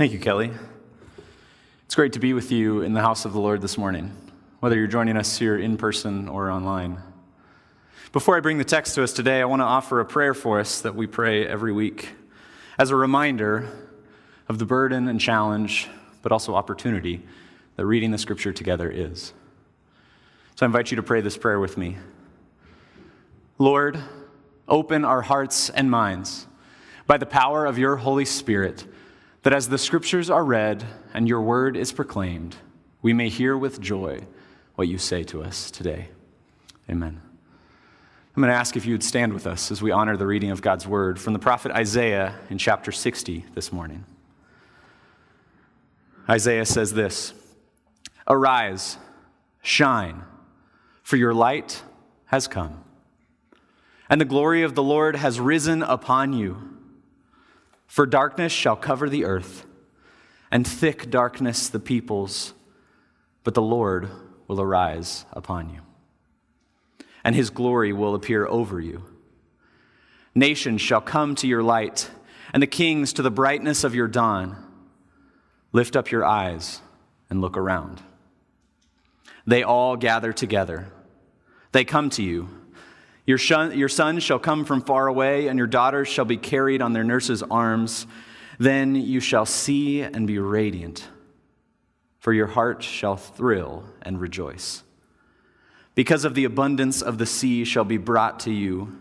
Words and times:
Thank 0.00 0.12
you, 0.12 0.18
Kelly. 0.18 0.50
It's 1.84 1.94
great 1.94 2.14
to 2.14 2.18
be 2.18 2.32
with 2.32 2.50
you 2.50 2.80
in 2.80 2.94
the 2.94 3.02
house 3.02 3.26
of 3.26 3.34
the 3.34 3.38
Lord 3.38 3.60
this 3.60 3.76
morning, 3.76 4.16
whether 4.60 4.74
you're 4.74 4.86
joining 4.86 5.14
us 5.18 5.36
here 5.36 5.58
in 5.58 5.76
person 5.76 6.26
or 6.26 6.50
online. 6.50 7.02
Before 8.10 8.34
I 8.34 8.40
bring 8.40 8.56
the 8.56 8.64
text 8.64 8.94
to 8.94 9.02
us 9.02 9.12
today, 9.12 9.42
I 9.42 9.44
want 9.44 9.60
to 9.60 9.66
offer 9.66 10.00
a 10.00 10.06
prayer 10.06 10.32
for 10.32 10.58
us 10.58 10.80
that 10.80 10.94
we 10.94 11.06
pray 11.06 11.46
every 11.46 11.70
week 11.70 12.14
as 12.78 12.88
a 12.88 12.96
reminder 12.96 13.68
of 14.48 14.58
the 14.58 14.64
burden 14.64 15.06
and 15.06 15.20
challenge, 15.20 15.86
but 16.22 16.32
also 16.32 16.54
opportunity 16.54 17.20
that 17.76 17.84
reading 17.84 18.10
the 18.10 18.16
scripture 18.16 18.54
together 18.54 18.90
is. 18.90 19.34
So 20.54 20.64
I 20.64 20.66
invite 20.66 20.90
you 20.90 20.96
to 20.96 21.02
pray 21.02 21.20
this 21.20 21.36
prayer 21.36 21.60
with 21.60 21.76
me. 21.76 21.98
Lord, 23.58 23.98
open 24.66 25.04
our 25.04 25.20
hearts 25.20 25.68
and 25.68 25.90
minds 25.90 26.46
by 27.06 27.18
the 27.18 27.26
power 27.26 27.66
of 27.66 27.76
your 27.76 27.96
Holy 27.96 28.24
Spirit, 28.24 28.86
that 29.42 29.52
as 29.52 29.68
the 29.68 29.78
scriptures 29.78 30.28
are 30.30 30.44
read 30.44 30.84
and 31.14 31.28
your 31.28 31.40
word 31.40 31.76
is 31.76 31.92
proclaimed, 31.92 32.56
we 33.02 33.12
may 33.12 33.28
hear 33.28 33.56
with 33.56 33.80
joy 33.80 34.20
what 34.74 34.88
you 34.88 34.98
say 34.98 35.24
to 35.24 35.42
us 35.42 35.70
today. 35.70 36.08
Amen. 36.88 37.20
I'm 38.36 38.42
going 38.42 38.52
to 38.52 38.58
ask 38.58 38.76
if 38.76 38.86
you 38.86 38.94
would 38.94 39.02
stand 39.02 39.32
with 39.32 39.46
us 39.46 39.70
as 39.70 39.82
we 39.82 39.90
honor 39.90 40.16
the 40.16 40.26
reading 40.26 40.50
of 40.50 40.62
God's 40.62 40.86
word 40.86 41.18
from 41.18 41.32
the 41.32 41.38
prophet 41.38 41.72
Isaiah 41.72 42.36
in 42.48 42.58
chapter 42.58 42.92
60 42.92 43.44
this 43.54 43.72
morning. 43.72 44.04
Isaiah 46.28 46.64
says 46.64 46.92
this 46.92 47.34
Arise, 48.28 48.98
shine, 49.62 50.22
for 51.02 51.16
your 51.16 51.34
light 51.34 51.82
has 52.26 52.46
come, 52.46 52.84
and 54.08 54.20
the 54.20 54.26
glory 54.26 54.62
of 54.62 54.74
the 54.74 54.82
Lord 54.82 55.16
has 55.16 55.40
risen 55.40 55.82
upon 55.82 56.32
you. 56.32 56.69
For 57.90 58.06
darkness 58.06 58.52
shall 58.52 58.76
cover 58.76 59.08
the 59.08 59.24
earth, 59.24 59.66
and 60.48 60.64
thick 60.64 61.10
darkness 61.10 61.68
the 61.68 61.80
peoples, 61.80 62.54
but 63.42 63.54
the 63.54 63.62
Lord 63.62 64.08
will 64.46 64.60
arise 64.60 65.24
upon 65.32 65.70
you, 65.70 65.80
and 67.24 67.34
his 67.34 67.50
glory 67.50 67.92
will 67.92 68.14
appear 68.14 68.46
over 68.46 68.78
you. 68.78 69.02
Nations 70.36 70.80
shall 70.80 71.00
come 71.00 71.34
to 71.34 71.48
your 71.48 71.64
light, 71.64 72.08
and 72.54 72.62
the 72.62 72.68
kings 72.68 73.12
to 73.14 73.22
the 73.22 73.30
brightness 73.30 73.82
of 73.82 73.92
your 73.92 74.06
dawn. 74.06 74.56
Lift 75.72 75.96
up 75.96 76.12
your 76.12 76.24
eyes 76.24 76.82
and 77.28 77.40
look 77.40 77.56
around. 77.56 78.00
They 79.48 79.64
all 79.64 79.96
gather 79.96 80.32
together. 80.32 80.92
They 81.72 81.84
come 81.84 82.08
to 82.10 82.22
you 82.22 82.59
your 83.30 83.38
son, 83.38 83.78
your 83.78 83.88
shall 84.20 84.40
come 84.40 84.64
from 84.64 84.82
far 84.82 85.06
away, 85.06 85.46
and 85.46 85.56
your 85.56 85.68
daughters 85.68 86.08
shall 86.08 86.24
be 86.24 86.36
carried 86.36 86.82
on 86.82 86.92
their 86.92 87.04
nurses' 87.04 87.44
arms. 87.44 88.08
Then 88.58 88.96
you 88.96 89.20
shall 89.20 89.46
see 89.46 90.02
and 90.02 90.26
be 90.26 90.40
radiant, 90.40 91.06
for 92.18 92.32
your 92.32 92.48
heart 92.48 92.82
shall 92.82 93.16
thrill 93.16 93.84
and 94.02 94.20
rejoice. 94.20 94.82
Because 95.94 96.24
of 96.24 96.34
the 96.34 96.44
abundance 96.44 97.02
of 97.02 97.18
the 97.18 97.26
sea 97.26 97.64
shall 97.64 97.84
be 97.84 97.98
brought 97.98 98.40
to 98.40 98.50
you, 98.52 98.98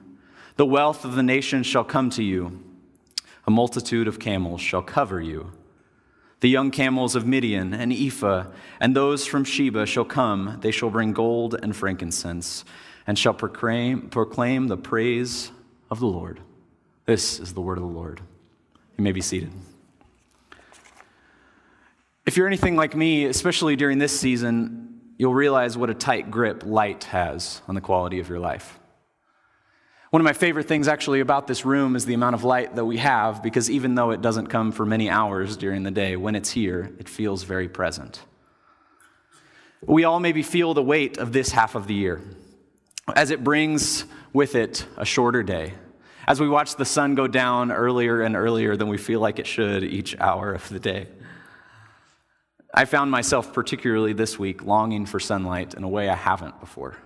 the 0.57 0.66
wealth 0.66 1.05
of 1.05 1.16
the 1.16 1.23
nations 1.23 1.66
shall 1.66 1.83
come 1.83 2.11
to 2.11 2.23
you. 2.23 2.63
A 3.47 3.52
multitude 3.52 4.07
of 4.07 4.19
camels 4.19 4.61
shall 4.61 4.83
cover 4.83 5.19
you. 5.19 5.53
The 6.41 6.50
young 6.50 6.69
camels 6.69 7.16
of 7.16 7.25
Midian 7.25 7.73
and 7.73 7.91
Ephah 7.91 8.45
and 8.80 8.95
those 8.95 9.25
from 9.25 9.44
Sheba 9.44 9.88
shall 9.88 10.05
come. 10.05 10.59
They 10.61 10.72
shall 10.72 10.91
bring 10.91 11.13
gold 11.13 11.55
and 11.61 11.75
frankincense 11.75 12.63
and 13.09 13.17
shall 13.17 13.33
proclaim, 13.33 14.07
proclaim 14.09 14.67
the 14.67 14.77
praise 14.77 15.52
of 15.89 15.99
the 15.99 16.05
Lord. 16.05 16.39
This 17.07 17.39
is 17.39 17.55
the 17.55 17.59
word 17.59 17.79
of 17.79 17.81
the 17.81 17.89
Lord. 17.89 18.21
You 18.99 19.03
may 19.03 19.11
be 19.11 19.19
seated. 19.19 19.49
If 22.27 22.38
you're 22.38 22.45
anything 22.45 22.75
like 22.75 22.95
me, 22.95 23.25
especially 23.25 23.75
during 23.75 23.97
this 23.97 24.17
season, 24.17 25.01
you'll 25.17 25.33
realize 25.33 25.75
what 25.75 25.89
a 25.89 25.95
tight 25.95 26.29
grip 26.29 26.63
light 26.63 27.06
has 27.06 27.63
on 27.67 27.73
the 27.73 27.81
quality 27.81 28.19
of 28.19 28.29
your 28.29 28.38
life. 28.38 28.78
One 30.11 30.22
of 30.22 30.23
my 30.23 30.34
favorite 30.34 30.67
things 30.67 30.88
actually 30.88 31.19
about 31.19 31.47
this 31.47 31.66
room 31.66 31.95
is 31.95 32.05
the 32.05 32.13
amount 32.13 32.35
of 32.35 32.44
light 32.44 32.75
that 32.75 32.85
we 32.85 32.97
have 32.97 33.41
because 33.41 33.72
even 33.72 33.95
though 33.95 34.11
it 34.11 34.22
doesn't 34.22 34.50
come 34.50 34.72
for 34.72 34.85
many 34.85 35.09
hours 35.09 35.57
during 35.57 35.81
the 35.81 35.89
day, 35.89 36.16
when 36.16 36.35
it's 36.35 36.51
here, 36.51 36.94
it 37.00 37.09
feels 37.09 37.41
very 37.41 37.69
present. 37.69 38.22
We 39.84 40.03
all 40.03 40.19
maybe 40.19 40.44
feel 40.44 40.75
the 40.75 40.84
weight 40.84 41.17
of 41.17 41.34
this 41.34 41.50
half 41.50 41.73
of 41.73 41.88
the 41.88 41.95
year 41.95 42.22
as 43.16 43.31
it 43.31 43.44
brings 43.44 44.06
with 44.34 44.56
it 44.56 44.86
a 44.97 45.06
shorter 45.06 45.44
day. 45.44 45.74
As 46.28 46.40
we 46.40 46.47
watch 46.47 46.75
the 46.75 46.86
sun 46.86 47.16
go 47.16 47.28
down 47.28 47.72
earlier 47.72 48.22
and 48.22 48.36
earlier 48.36 48.75
than 48.78 48.88
we 48.88 48.97
feel 48.97 49.20
like 49.20 49.40
it 49.40 49.47
should 49.47 49.84
each 49.84 50.16
hour 50.20 50.53
of 50.53 50.68
the 50.70 50.80
day. 50.80 51.08
I 52.72 52.86
found 52.86 53.09
myself, 53.09 53.52
particularly 53.52 54.14
this 54.14 54.38
week, 54.38 54.64
longing 54.64 55.08
for 55.08 55.20
sunlight 55.20 55.74
in 55.74 55.84
a 55.84 55.88
way 55.88 56.08
I 56.08 56.16
haven't 56.16 56.59
before. 56.59 56.97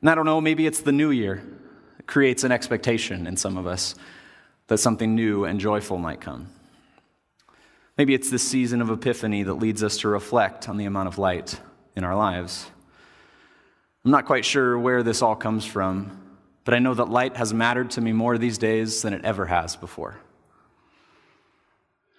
And 0.00 0.10
I 0.10 0.16
don't 0.16 0.26
know, 0.26 0.40
maybe 0.40 0.66
it's 0.66 0.80
the 0.80 0.90
new 0.90 1.12
year. 1.12 1.40
Creates 2.06 2.42
an 2.42 2.50
expectation 2.50 3.28
in 3.28 3.36
some 3.36 3.56
of 3.56 3.68
us 3.68 3.94
that 4.66 4.78
something 4.78 5.14
new 5.14 5.44
and 5.44 5.60
joyful 5.60 5.98
might 5.98 6.20
come. 6.20 6.48
Maybe 7.96 8.12
it's 8.12 8.28
this 8.28 8.42
season 8.42 8.82
of 8.82 8.90
epiphany 8.90 9.44
that 9.44 9.54
leads 9.54 9.84
us 9.84 9.98
to 9.98 10.08
reflect 10.08 10.68
on 10.68 10.78
the 10.78 10.86
amount 10.86 11.06
of 11.06 11.18
light 11.18 11.60
in 11.94 12.02
our 12.02 12.16
lives. 12.16 12.71
I'm 14.04 14.10
not 14.10 14.26
quite 14.26 14.44
sure 14.44 14.76
where 14.78 15.04
this 15.04 15.22
all 15.22 15.36
comes 15.36 15.64
from, 15.64 16.18
but 16.64 16.74
I 16.74 16.80
know 16.80 16.94
that 16.94 17.08
light 17.08 17.36
has 17.36 17.54
mattered 17.54 17.92
to 17.92 18.00
me 18.00 18.12
more 18.12 18.36
these 18.36 18.58
days 18.58 19.02
than 19.02 19.12
it 19.12 19.24
ever 19.24 19.46
has 19.46 19.76
before. 19.76 20.18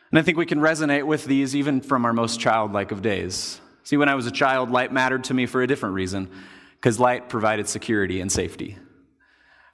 And 0.09 0.19
I 0.19 0.21
think 0.21 0.37
we 0.37 0.45
can 0.45 0.59
resonate 0.59 1.05
with 1.05 1.25
these 1.25 1.55
even 1.55 1.81
from 1.81 2.05
our 2.05 2.13
most 2.13 2.39
childlike 2.39 2.91
of 2.91 3.01
days. 3.01 3.59
See, 3.83 3.97
when 3.97 4.07
I 4.07 4.15
was 4.15 4.27
a 4.27 4.31
child, 4.31 4.71
light 4.71 4.93
mattered 4.93 5.25
to 5.25 5.33
me 5.33 5.45
for 5.45 5.61
a 5.61 5.67
different 5.67 5.95
reason, 5.95 6.29
because 6.75 7.01
light 7.01 7.27
provided 7.27 7.67
security 7.67 8.21
and 8.21 8.31
safety. 8.31 8.77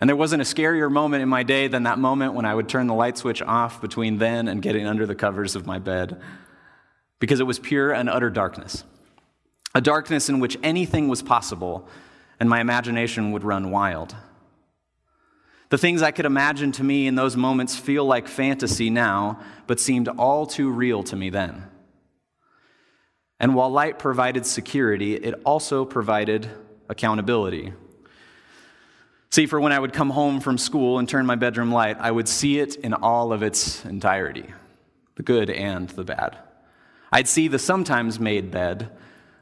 And 0.02 0.10
there 0.10 0.16
wasn't 0.16 0.42
a 0.42 0.46
scarier 0.46 0.92
moment 0.92 1.22
in 1.22 1.30
my 1.30 1.44
day 1.44 1.68
than 1.68 1.84
that 1.84 2.00
moment 2.00 2.34
when 2.34 2.46
I 2.46 2.56
would 2.56 2.70
turn 2.70 2.88
the 2.88 2.94
light 2.94 3.18
switch 3.18 3.42
off 3.44 3.82
between 3.82 4.18
then 4.18 4.48
and 4.48 4.64
getting 4.64 4.88
under 4.88 5.06
the 5.06 5.14
covers 5.14 5.56
of 5.56 5.68
my 5.68 5.78
bed, 5.78 6.20
because 7.20 7.40
it 7.40 7.46
was 7.46 7.60
pure 7.60 7.92
and 7.92 8.10
utter 8.10 8.32
darkness 8.32 8.84
a 9.76 9.82
darkness 9.82 10.30
in 10.30 10.40
which 10.40 10.58
anything 10.64 11.08
was 11.08 11.22
possible 11.22 11.88
and 12.40 12.50
my 12.50 12.62
imagination 12.62 13.32
would 13.32 13.44
run 13.44 13.72
wild. 13.72 14.16
The 15.70 15.78
things 15.78 16.02
I 16.02 16.12
could 16.12 16.26
imagine 16.26 16.72
to 16.74 16.84
me 16.84 17.06
in 17.06 17.16
those 17.16 17.38
moments 17.38 17.76
feel 17.76 18.06
like 18.06 18.28
fantasy 18.28 18.90
now, 18.90 19.40
but 19.68 19.80
seemed 19.80 20.08
all 20.08 20.48
too 20.48 20.72
real 20.72 21.04
to 21.04 21.16
me 21.16 21.30
then. 21.30 21.66
And 23.40 23.54
while 23.56 23.70
light 23.70 24.00
provided 24.00 24.46
security, 24.46 25.16
it 25.16 25.36
also 25.46 25.86
provided 25.86 26.50
accountability. 26.90 27.74
See, 29.30 29.46
for 29.46 29.60
when 29.60 29.72
I 29.72 29.80
would 29.80 29.94
come 29.94 30.10
home 30.10 30.40
from 30.40 30.58
school 30.58 30.98
and 30.98 31.08
turn 31.08 31.28
my 31.28 31.36
bedroom 31.36 31.72
light, 31.72 31.98
I 32.00 32.10
would 32.10 32.28
see 32.28 32.60
it 32.60 32.76
in 32.78 32.94
all 32.96 33.32
of 33.32 33.44
its 33.44 33.86
entirety 33.86 34.54
the 35.16 35.24
good 35.24 35.50
and 35.50 35.90
the 35.90 36.04
bad. 36.06 36.38
I'd 37.12 37.28
see 37.28 37.50
the 37.50 37.60
sometimes 37.60 38.22
made 38.22 38.52
bed, 38.52 38.90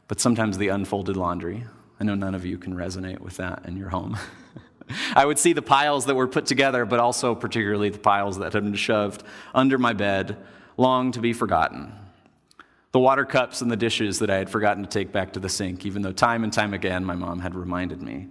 but 0.07 0.19
sometimes 0.19 0.57
the 0.57 0.69
unfolded 0.69 1.17
laundry. 1.17 1.65
I 1.99 2.03
know 2.03 2.15
none 2.15 2.35
of 2.35 2.45
you 2.45 2.57
can 2.57 2.75
resonate 2.75 3.19
with 3.19 3.37
that 3.37 3.65
in 3.65 3.77
your 3.77 3.89
home. 3.89 4.17
I 5.15 5.25
would 5.25 5.39
see 5.39 5.53
the 5.53 5.61
piles 5.61 6.05
that 6.05 6.15
were 6.15 6.27
put 6.27 6.45
together, 6.45 6.85
but 6.85 6.99
also 6.99 7.35
particularly 7.35 7.89
the 7.89 7.99
piles 7.99 8.37
that 8.39 8.53
had 8.53 8.63
been 8.63 8.75
shoved 8.75 9.23
under 9.53 9.77
my 9.77 9.93
bed, 9.93 10.37
long 10.77 11.11
to 11.11 11.19
be 11.19 11.33
forgotten. 11.33 11.91
The 12.93 12.99
water 12.99 13.25
cups 13.25 13.61
and 13.61 13.69
the 13.69 13.75
dishes 13.75 14.19
that 14.19 14.29
I 14.29 14.37
had 14.37 14.49
forgotten 14.49 14.83
to 14.83 14.89
take 14.89 15.11
back 15.11 15.33
to 15.33 15.39
the 15.39 15.49
sink, 15.49 15.85
even 15.85 16.01
though 16.01 16.13
time 16.13 16.43
and 16.43 16.53
time 16.53 16.73
again 16.73 17.03
my 17.03 17.15
mom 17.15 17.39
had 17.39 17.53
reminded 17.53 18.01
me. 18.01 18.27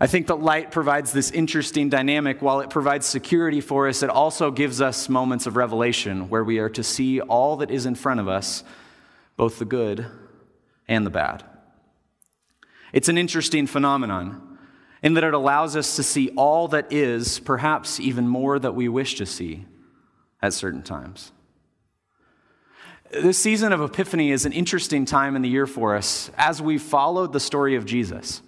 I 0.00 0.08
think 0.08 0.26
that 0.26 0.40
light 0.40 0.72
provides 0.72 1.12
this 1.12 1.30
interesting 1.30 1.88
dynamic. 1.88 2.42
While 2.42 2.60
it 2.60 2.70
provides 2.70 3.06
security 3.06 3.60
for 3.60 3.86
us, 3.86 4.02
it 4.02 4.10
also 4.10 4.50
gives 4.50 4.80
us 4.80 5.08
moments 5.08 5.46
of 5.46 5.54
revelation 5.54 6.28
where 6.28 6.42
we 6.42 6.58
are 6.58 6.68
to 6.70 6.82
see 6.82 7.20
all 7.20 7.58
that 7.58 7.70
is 7.70 7.86
in 7.86 7.94
front 7.94 8.18
of 8.18 8.26
us, 8.26 8.64
both 9.36 9.60
the 9.60 9.64
good 9.64 10.06
and 10.88 11.04
the 11.04 11.10
bad. 11.10 11.44
It's 12.92 13.08
an 13.08 13.18
interesting 13.18 13.66
phenomenon 13.66 14.58
in 15.02 15.14
that 15.14 15.24
it 15.24 15.34
allows 15.34 15.76
us 15.76 15.96
to 15.96 16.02
see 16.02 16.30
all 16.30 16.68
that 16.68 16.92
is, 16.92 17.38
perhaps 17.40 18.00
even 18.00 18.26
more 18.26 18.58
that 18.58 18.74
we 18.74 18.88
wish 18.88 19.16
to 19.16 19.26
see 19.26 19.66
at 20.40 20.54
certain 20.54 20.82
times. 20.82 21.32
This 23.10 23.38
season 23.38 23.72
of 23.72 23.80
Epiphany 23.80 24.30
is 24.30 24.46
an 24.46 24.52
interesting 24.52 25.04
time 25.04 25.36
in 25.36 25.42
the 25.42 25.48
year 25.48 25.66
for 25.66 25.94
us 25.94 26.30
as 26.36 26.62
we 26.62 26.78
followed 26.78 27.32
the 27.32 27.40
story 27.40 27.76
of 27.76 27.84
Jesus. 27.84 28.42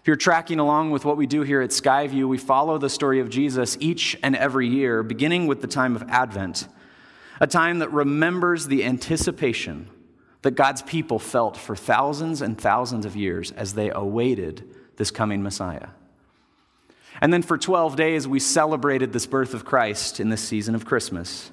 If 0.00 0.06
you're 0.06 0.16
tracking 0.16 0.60
along 0.60 0.92
with 0.92 1.04
what 1.04 1.16
we 1.16 1.26
do 1.26 1.42
here 1.42 1.60
at 1.60 1.70
Skyview, 1.70 2.28
we 2.28 2.38
follow 2.38 2.78
the 2.78 2.88
story 2.88 3.20
of 3.20 3.28
Jesus 3.28 3.76
each 3.80 4.16
and 4.22 4.36
every 4.36 4.68
year, 4.68 5.02
beginning 5.02 5.46
with 5.46 5.60
the 5.60 5.66
time 5.66 5.96
of 5.96 6.04
Advent, 6.04 6.68
a 7.40 7.46
time 7.46 7.80
that 7.80 7.92
remembers 7.92 8.66
the 8.66 8.84
anticipation 8.84 9.90
that 10.42 10.52
God's 10.52 10.82
people 10.82 11.18
felt 11.18 11.56
for 11.56 11.74
thousands 11.74 12.42
and 12.42 12.58
thousands 12.58 13.04
of 13.04 13.16
years 13.16 13.50
as 13.52 13.74
they 13.74 13.90
awaited 13.90 14.64
this 14.96 15.10
coming 15.10 15.42
Messiah. 15.42 15.88
And 17.20 17.32
then 17.32 17.42
for 17.42 17.58
12 17.58 17.96
days, 17.96 18.28
we 18.28 18.38
celebrated 18.38 19.12
this 19.12 19.26
birth 19.26 19.54
of 19.54 19.64
Christ 19.64 20.20
in 20.20 20.28
this 20.28 20.42
season 20.42 20.74
of 20.74 20.84
Christmas. 20.84 21.50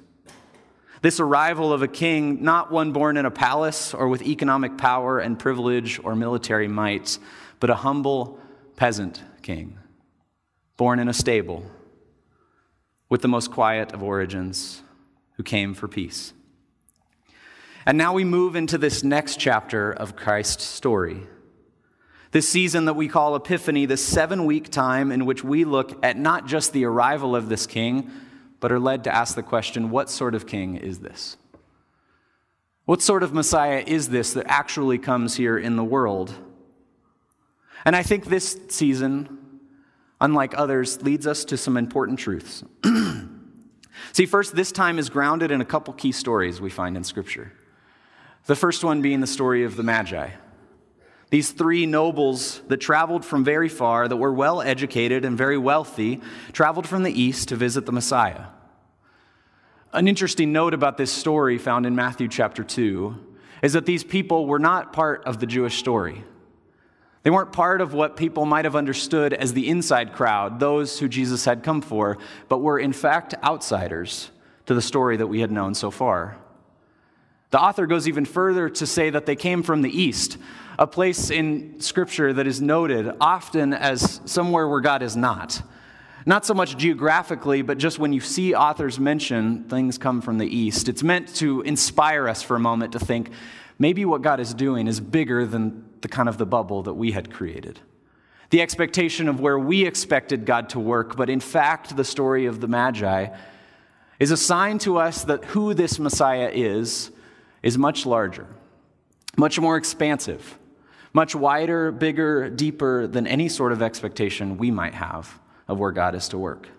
This 1.01 1.19
arrival 1.19 1.73
of 1.73 1.81
a 1.81 1.87
king, 1.87 2.43
not 2.43 2.71
one 2.71 2.91
born 2.91 3.17
in 3.17 3.25
a 3.25 3.31
palace 3.31 3.93
or 3.93 4.07
with 4.07 4.21
economic 4.21 4.77
power 4.77 5.19
and 5.19 5.37
privilege 5.37 5.99
or 6.03 6.15
military 6.15 6.67
might, 6.67 7.17
but 7.59 7.69
a 7.69 7.75
humble 7.75 8.39
peasant 8.75 9.21
king, 9.41 9.77
born 10.77 10.99
in 10.99 11.07
a 11.07 11.13
stable, 11.13 11.63
with 13.09 13.21
the 13.21 13.27
most 13.27 13.51
quiet 13.51 13.93
of 13.93 14.03
origins, 14.03 14.81
who 15.33 15.43
came 15.43 15.73
for 15.73 15.87
peace. 15.87 16.33
And 17.85 17.97
now 17.97 18.13
we 18.13 18.23
move 18.23 18.55
into 18.55 18.77
this 18.77 19.03
next 19.03 19.39
chapter 19.39 19.91
of 19.91 20.15
Christ's 20.15 20.63
story. 20.63 21.21
This 22.31 22.49
season 22.49 22.85
that 22.85 22.95
we 22.95 23.07
call 23.07 23.35
Epiphany, 23.35 23.85
this 23.85 24.03
seven 24.03 24.45
week 24.45 24.71
time 24.71 25.11
in 25.11 25.25
which 25.25 25.43
we 25.43 25.65
look 25.65 26.03
at 26.03 26.17
not 26.17 26.47
just 26.47 26.73
the 26.73 26.85
arrival 26.85 27.35
of 27.35 27.47
this 27.47 27.67
king, 27.67 28.09
but 28.59 28.71
are 28.71 28.79
led 28.79 29.03
to 29.03 29.15
ask 29.15 29.35
the 29.35 29.43
question 29.43 29.91
what 29.91 30.09
sort 30.09 30.33
of 30.33 30.47
king 30.47 30.75
is 30.75 30.99
this? 30.99 31.37
What 32.85 33.01
sort 33.01 33.21
of 33.21 33.33
Messiah 33.33 33.83
is 33.85 34.09
this 34.09 34.33
that 34.33 34.47
actually 34.47 34.97
comes 34.97 35.35
here 35.35 35.57
in 35.57 35.75
the 35.75 35.83
world? 35.83 36.33
And 37.85 37.95
I 37.95 38.01
think 38.01 38.25
this 38.25 38.57
season, 38.69 39.59
unlike 40.19 40.57
others, 40.57 41.03
leads 41.03 41.27
us 41.27 41.45
to 41.45 41.57
some 41.57 41.77
important 41.77 42.17
truths. 42.17 42.63
See, 44.11 44.25
first, 44.25 44.55
this 44.55 44.71
time 44.71 44.97
is 44.97 45.09
grounded 45.09 45.51
in 45.51 45.61
a 45.61 45.65
couple 45.65 45.93
key 45.93 46.11
stories 46.11 46.59
we 46.59 46.69
find 46.71 46.97
in 46.97 47.03
Scripture. 47.03 47.53
The 48.45 48.56
first 48.56 48.83
one 48.83 49.01
being 49.01 49.21
the 49.21 49.27
story 49.27 49.63
of 49.63 49.75
the 49.75 49.83
Magi. 49.83 50.30
These 51.31 51.51
three 51.51 51.88
nobles 51.88 52.62
that 52.68 52.77
traveled 52.77 53.25
from 53.25 53.44
very 53.44 53.69
far, 53.69 54.07
that 54.07 54.15
were 54.18 54.31
well 54.31 54.62
educated 54.62 55.25
and 55.25 55.36
very 55.36 55.57
wealthy, 55.57 56.21
traveled 56.53 56.88
from 56.88 57.01
the 57.01 57.21
east 57.21 57.50
to 57.50 57.56
visit 57.56 57.88
the 57.88 57.92
Messiah. 57.92 58.45
An 59.92 60.07
interesting 60.07 60.51
note 60.51 60.75
about 60.75 60.97
this 60.97 61.12
story 61.12 61.57
found 61.57 61.88
in 61.88 61.95
Matthew 61.95 62.27
chapter 62.27 62.63
2 62.63 63.15
is 63.63 63.74
that 63.74 63.88
these 63.88 64.03
people 64.03 64.45
were 64.45 64.59
not 64.59 64.94
part 64.94 65.24
of 65.25 65.39
the 65.39 65.47
Jewish 65.47 65.77
story. 65.77 66.24
They 67.24 67.31
weren't 67.31 67.51
part 67.51 67.81
of 67.81 67.95
what 67.95 68.15
people 68.15 68.45
might 68.45 68.65
have 68.65 68.75
understood 68.75 69.33
as 69.33 69.53
the 69.53 69.68
inside 69.68 70.13
crowd, 70.13 70.59
those 70.59 71.00
who 71.00 71.07
Jesus 71.07 71.45
had 71.45 71.63
come 71.63 71.81
for, 71.81 72.19
but 72.47 72.59
were 72.59 72.77
in 72.77 72.94
fact 72.94 73.33
outsiders 73.44 74.30
to 74.68 74.75
the 74.75 74.81
story 74.81 75.18
that 75.18 75.25
we 75.25 75.39
had 75.39 75.51
known 75.51 75.74
so 75.74 75.89
far. 75.89 76.38
The 77.51 77.59
author 77.62 77.86
goes 77.86 78.07
even 78.07 78.25
further 78.25 78.69
to 78.69 78.86
say 78.86 79.09
that 79.09 79.25
they 79.25 79.36
came 79.36 79.63
from 79.63 79.81
the 79.81 80.01
east, 80.01 80.38
a 80.77 80.88
place 80.88 81.30
in 81.30 81.80
Scripture 81.80 82.33
that 82.33 82.47
is 82.47 82.62
noted 82.62 83.12
often 83.21 83.74
as 83.74 84.19
somewhere 84.25 84.68
where 84.68 84.81
God 84.81 85.01
is 85.01 85.15
not. 85.15 85.62
Not 86.25 86.45
so 86.45 86.56
much 86.56 86.75
geographically, 86.75 87.62
but 87.62 87.77
just 87.77 88.00
when 88.00 88.12
you 88.12 88.19
see 88.19 88.56
authors 88.56 89.00
mention 89.00 89.65
things 89.65 89.97
come 90.00 90.21
from 90.21 90.39
the 90.39 90.47
east, 90.47 90.89
it's 90.89 91.03
meant 91.03 91.36
to 91.36 91.62
inspire 91.62 92.27
us 92.27 92.42
for 92.42 92.56
a 92.56 92.59
moment 92.59 92.94
to 92.94 93.00
think 93.00 93.30
maybe 93.77 94.06
what 94.06 94.24
God 94.24 94.39
is 94.39 94.53
doing 94.53 94.88
is 94.88 95.00
bigger 95.00 95.45
than 95.45 95.86
the 96.01 96.07
kind 96.07 96.27
of 96.27 96.39
the 96.39 96.45
bubble 96.45 96.83
that 96.83 96.95
we 96.95 97.12
had 97.12 97.31
created. 97.31 97.80
The 98.50 98.62
expectation 98.62 99.27
of 99.27 99.39
where 99.39 99.59
we 99.59 99.86
expected 99.86 100.45
God 100.45 100.69
to 100.69 100.80
work, 100.80 101.15
but 101.15 101.30
in 101.30 101.39
fact, 101.39 101.95
the 101.95 102.03
story 102.03 102.47
of 102.47 102.59
the 102.59 102.68
Magi 102.68 103.27
is 104.19 104.31
a 104.31 104.38
sign 104.38 104.80
to 104.80 104.97
us 104.97 105.24
that 105.25 105.45
who 105.45 105.74
this 105.74 106.00
Messiah 106.00 106.50
is 106.51 107.12
is 107.65 107.79
much 107.79 108.06
larger, 108.06 108.45
much 109.35 109.59
more 109.59 109.75
expansive, 109.75 110.59
much 111.13 111.33
wider, 111.33 111.91
bigger, 111.91 112.47
deeper 112.47 113.07
than 113.07 113.25
any 113.25 113.50
sort 113.50 113.71
of 113.71 113.81
expectation 113.81 114.57
we 114.57 114.69
might 114.69 114.94
have 114.94 115.39
of 115.67 115.79
where 115.79 115.91
God 115.91 116.13
is 116.13 116.29
to 116.29 116.38
work. 116.38 116.69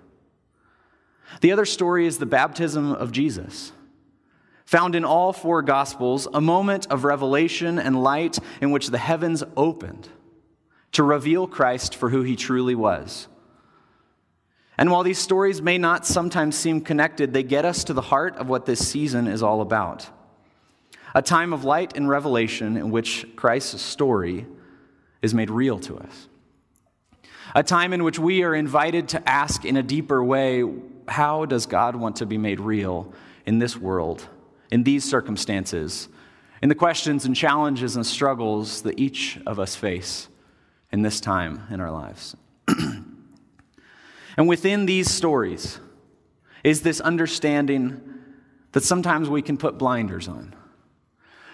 The 1.41 1.51
other 1.51 1.65
story 1.65 2.07
is 2.07 2.19
the 2.19 2.25
baptism 2.25 2.93
of 2.93 3.11
Jesus. 3.11 3.73
Found 4.67 4.95
in 4.95 5.05
all 5.05 5.33
four 5.33 5.61
Gospels, 5.61 6.29
a 6.33 6.41
moment 6.41 6.87
of 6.87 7.03
revelation 7.03 7.81
and 7.81 8.01
light 8.01 8.39
in 8.61 8.71
which 8.71 8.87
the 8.87 8.99
heavens 8.99 9.43
opened 9.57 10.09
to 10.93 11.03
reveal 11.03 11.49
Christ 11.49 11.97
for 11.97 12.11
who 12.11 12.23
he 12.23 12.37
truly 12.37 12.77
was. 12.77 13.27
And 14.79 14.93
while 14.93 15.03
these 15.03 15.19
stories 15.19 15.61
may 15.61 15.79
not 15.79 16.07
sometimes 16.07 16.57
seem 16.57 16.81
connected, 16.81 17.33
they 17.33 17.43
get 17.43 17.65
us 17.65 17.83
to 17.85 17.93
the 17.93 18.03
heart 18.03 18.37
of 18.37 18.49
what 18.49 18.67
this 18.67 18.87
season 18.87 19.27
is 19.27 19.43
all 19.43 19.63
about 19.63 20.11
a 21.17 21.23
time 21.23 21.55
of 21.55 21.65
light 21.65 21.97
and 21.97 22.11
revelation 22.11 22.77
in 22.77 22.91
which 22.91 23.27
Christ's 23.37 23.81
story 23.81 24.45
is 25.23 25.33
made 25.33 25.49
real 25.49 25.79
to 25.79 25.97
us. 25.97 26.29
A 27.55 27.63
time 27.63 27.95
in 27.95 28.05
which 28.05 28.19
we 28.19 28.43
are 28.43 28.55
invited 28.55 29.09
to 29.09 29.27
ask 29.27 29.65
in 29.65 29.79
a 29.79 29.83
deeper 29.83 30.23
way 30.23 30.63
how 31.09 31.47
does 31.47 31.65
God 31.65 31.97
want 31.97 32.17
to 32.17 32.27
be 32.27 32.37
made 32.37 32.61
real 32.61 33.15
in 33.47 33.59
this 33.59 33.79
world, 33.79 34.29
in 34.71 34.85
these 34.85 35.07
circumstances, 35.07 36.11
in 36.61 36.69
the 36.69 36.75
questions 36.75 37.25
and 37.25 37.35
challenges 37.35 37.97
and 37.97 38.05
struggles 38.05 38.83
that 38.83 39.01
each 39.01 39.39
of 39.47 39.59
us 39.59 39.75
face 39.75 40.29
in 40.93 41.01
this 41.01 41.19
time 41.19 41.63
in 41.71 41.81
our 41.81 41.91
lives? 41.91 42.37
and 44.37 44.47
within 44.47 44.85
these 44.85 45.11
stories 45.11 45.81
is 46.63 46.83
this 46.83 47.01
understanding 47.01 48.03
that 48.73 48.83
sometimes 48.83 49.31
we 49.31 49.41
can 49.41 49.57
put 49.57 49.79
blinders 49.79 50.29
on. 50.29 50.55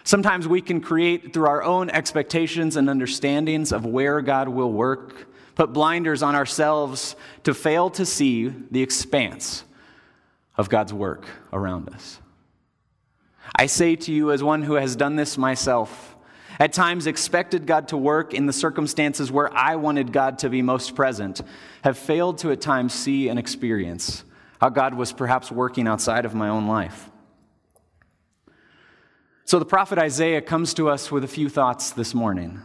Sometimes 0.04 0.48
we 0.48 0.60
can 0.60 0.80
create 0.80 1.32
through 1.32 1.46
our 1.46 1.62
own 1.62 1.88
expectations 1.90 2.76
and 2.76 2.90
understandings 2.90 3.72
of 3.72 3.86
where 3.86 4.20
God 4.20 4.48
will 4.48 4.72
work, 4.72 5.28
put 5.54 5.72
blinders 5.72 6.22
on 6.22 6.34
ourselves 6.34 7.14
to 7.44 7.54
fail 7.54 7.90
to 7.90 8.04
see 8.04 8.48
the 8.48 8.82
expanse 8.82 9.64
of 10.56 10.68
God's 10.68 10.92
work 10.92 11.26
around 11.52 11.88
us. 11.90 12.18
I 13.54 13.66
say 13.66 13.96
to 13.96 14.12
you, 14.12 14.32
as 14.32 14.42
one 14.42 14.62
who 14.62 14.74
has 14.74 14.96
done 14.96 15.16
this 15.16 15.38
myself, 15.38 16.16
at 16.58 16.72
times 16.72 17.06
expected 17.06 17.66
God 17.66 17.88
to 17.88 17.96
work 17.96 18.34
in 18.34 18.46
the 18.46 18.52
circumstances 18.52 19.30
where 19.30 19.52
I 19.52 19.76
wanted 19.76 20.12
God 20.12 20.38
to 20.40 20.50
be 20.50 20.62
most 20.62 20.94
present, 20.94 21.40
have 21.82 21.98
failed 21.98 22.38
to 22.38 22.50
at 22.50 22.60
times 22.60 22.92
see 22.92 23.28
and 23.28 23.38
experience 23.38 24.24
how 24.60 24.68
God 24.68 24.94
was 24.94 25.12
perhaps 25.12 25.50
working 25.50 25.88
outside 25.88 26.24
of 26.24 26.34
my 26.34 26.48
own 26.48 26.66
life. 26.66 27.10
So 29.52 29.58
the 29.58 29.66
prophet 29.66 29.98
Isaiah 29.98 30.40
comes 30.40 30.72
to 30.72 30.88
us 30.88 31.12
with 31.12 31.24
a 31.24 31.28
few 31.28 31.50
thoughts 31.50 31.90
this 31.90 32.14
morning. 32.14 32.62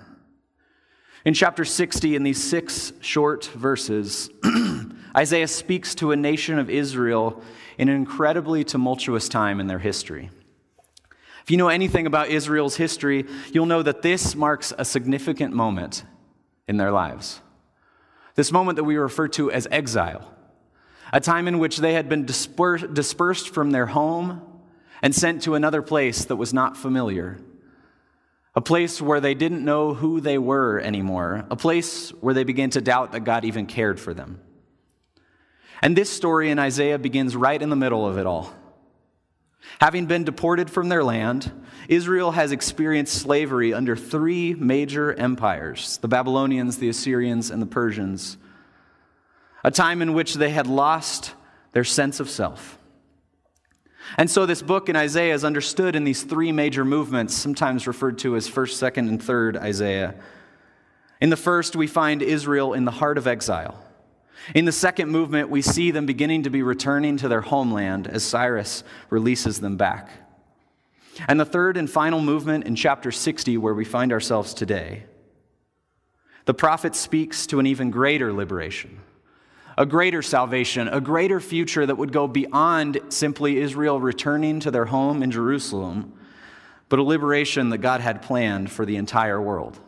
In 1.25 1.33
chapter 1.33 1.65
60, 1.65 2.15
in 2.15 2.23
these 2.23 2.41
six 2.41 2.93
short 3.01 3.43
verses, 3.47 4.29
Isaiah 5.17 5.49
speaks 5.49 5.93
to 5.95 6.13
a 6.13 6.15
nation 6.15 6.57
of 6.57 6.69
Israel 6.69 7.43
in 7.77 7.89
an 7.89 7.95
incredibly 7.97 8.63
tumultuous 8.63 9.27
time 9.27 9.59
in 9.59 9.67
their 9.67 9.79
history. 9.79 10.29
If 11.43 11.51
you 11.51 11.57
know 11.57 11.67
anything 11.67 12.07
about 12.07 12.29
Israel's 12.29 12.77
history, 12.77 13.25
you'll 13.51 13.65
know 13.65 13.83
that 13.83 14.01
this 14.01 14.33
marks 14.33 14.71
a 14.77 14.85
significant 14.85 15.53
moment 15.53 16.05
in 16.69 16.77
their 16.77 16.93
lives. 16.93 17.41
This 18.35 18.49
moment 18.49 18.77
that 18.77 18.85
we 18.85 18.95
refer 18.95 19.27
to 19.27 19.51
as 19.51 19.67
exile, 19.71 20.33
a 21.11 21.19
time 21.19 21.49
in 21.49 21.59
which 21.59 21.79
they 21.79 21.95
had 21.95 22.07
been 22.07 22.25
dispersed 22.25 23.49
from 23.49 23.71
their 23.71 23.87
home 23.87 24.56
and 25.01 25.13
sent 25.13 25.43
to 25.43 25.55
another 25.55 25.81
place 25.81 26.25
that 26.25 26.35
was 26.35 26.53
not 26.53 26.77
familiar. 26.77 27.37
A 28.55 28.61
place 28.61 29.01
where 29.01 29.19
they 29.19 29.35
didn't 29.35 29.63
know 29.63 29.93
who 29.93 30.19
they 30.19 30.37
were 30.37 30.79
anymore. 30.79 31.45
A 31.51 31.55
place 31.55 32.09
where 32.21 32.33
they 32.33 32.43
began 32.43 32.71
to 32.71 32.81
doubt 32.81 33.11
that 33.11 33.19
God 33.19 33.45
even 33.45 33.67
cared 33.67 33.99
for 33.99 34.13
them. 34.13 34.41
And 35.81 35.95
this 35.95 36.09
story 36.09 36.49
in 36.49 36.57
Isaiah 36.57 36.97
begins 36.97 37.35
right 37.35 37.61
in 37.61 37.69
the 37.69 37.75
middle 37.75 38.07
of 38.07 38.17
it 38.17 38.25
all. 38.25 38.51
Having 39.79 40.07
been 40.07 40.23
deported 40.23 40.69
from 40.69 40.89
their 40.89 41.03
land, 41.03 41.51
Israel 41.87 42.31
has 42.31 42.51
experienced 42.51 43.13
slavery 43.13 43.73
under 43.73 43.95
three 43.95 44.53
major 44.55 45.13
empires 45.13 45.97
the 45.97 46.07
Babylonians, 46.07 46.77
the 46.77 46.89
Assyrians, 46.89 47.51
and 47.51 47.61
the 47.61 47.67
Persians. 47.67 48.37
A 49.63 49.71
time 49.71 50.01
in 50.01 50.13
which 50.13 50.35
they 50.35 50.49
had 50.49 50.67
lost 50.67 51.33
their 51.73 51.83
sense 51.83 52.19
of 52.19 52.29
self. 52.29 52.76
And 54.15 54.29
so 54.29 54.45
this 54.45 54.61
book 54.61 54.89
in 54.89 54.95
Isaiah 54.95 55.33
is 55.33 55.43
understood 55.43 55.95
in 55.95 56.03
these 56.03 56.23
three 56.23 56.51
major 56.51 56.85
movements, 56.85 57.33
sometimes 57.33 57.87
referred 57.87 58.17
to 58.19 58.35
as 58.35 58.49
1st, 58.49 58.91
2nd, 58.91 59.09
and 59.09 59.21
3rd 59.21 59.57
Isaiah. 59.57 60.15
In 61.19 61.29
the 61.29 61.37
first, 61.37 61.75
we 61.75 61.87
find 61.87 62.21
Israel 62.21 62.73
in 62.73 62.85
the 62.85 62.91
heart 62.91 63.17
of 63.17 63.27
exile. 63.27 63.83
In 64.55 64.65
the 64.65 64.71
second 64.71 65.09
movement, 65.09 65.49
we 65.49 65.61
see 65.61 65.91
them 65.91 66.05
beginning 66.05 66.43
to 66.43 66.49
be 66.49 66.63
returning 66.63 67.17
to 67.17 67.27
their 67.27 67.41
homeland 67.41 68.07
as 68.07 68.23
Cyrus 68.23 68.83
releases 69.09 69.59
them 69.59 69.75
back. 69.75 70.09
And 71.27 71.39
the 71.39 71.45
third 71.45 71.75
and 71.75 71.89
final 71.89 72.21
movement 72.21 72.65
in 72.65 72.75
chapter 72.75 73.11
60, 73.11 73.57
where 73.57 73.73
we 73.73 73.83
find 73.83 74.13
ourselves 74.13 74.53
today, 74.53 75.03
the 76.45 76.53
prophet 76.53 76.95
speaks 76.95 77.45
to 77.47 77.59
an 77.59 77.67
even 77.67 77.91
greater 77.91 78.31
liberation 78.31 79.01
a 79.77 79.85
greater 79.85 80.21
salvation, 80.21 80.87
a 80.87 80.99
greater 80.99 81.39
future 81.39 81.85
that 81.85 81.97
would 81.97 82.11
go 82.11 82.27
beyond 82.27 82.99
simply 83.09 83.59
Israel 83.59 84.01
returning 84.01 84.59
to 84.61 84.71
their 84.71 84.85
home 84.85 85.21
in 85.21 85.29
Jerusalem, 85.29 86.13
but 86.89 86.99
a 86.99 87.03
liberation 87.03 87.69
that 87.69 87.77
God 87.79 88.01
had 88.01 88.21
planned 88.21 88.71
for 88.71 88.85
the 88.85 88.95
entire 88.95 89.39
world. 89.39 89.79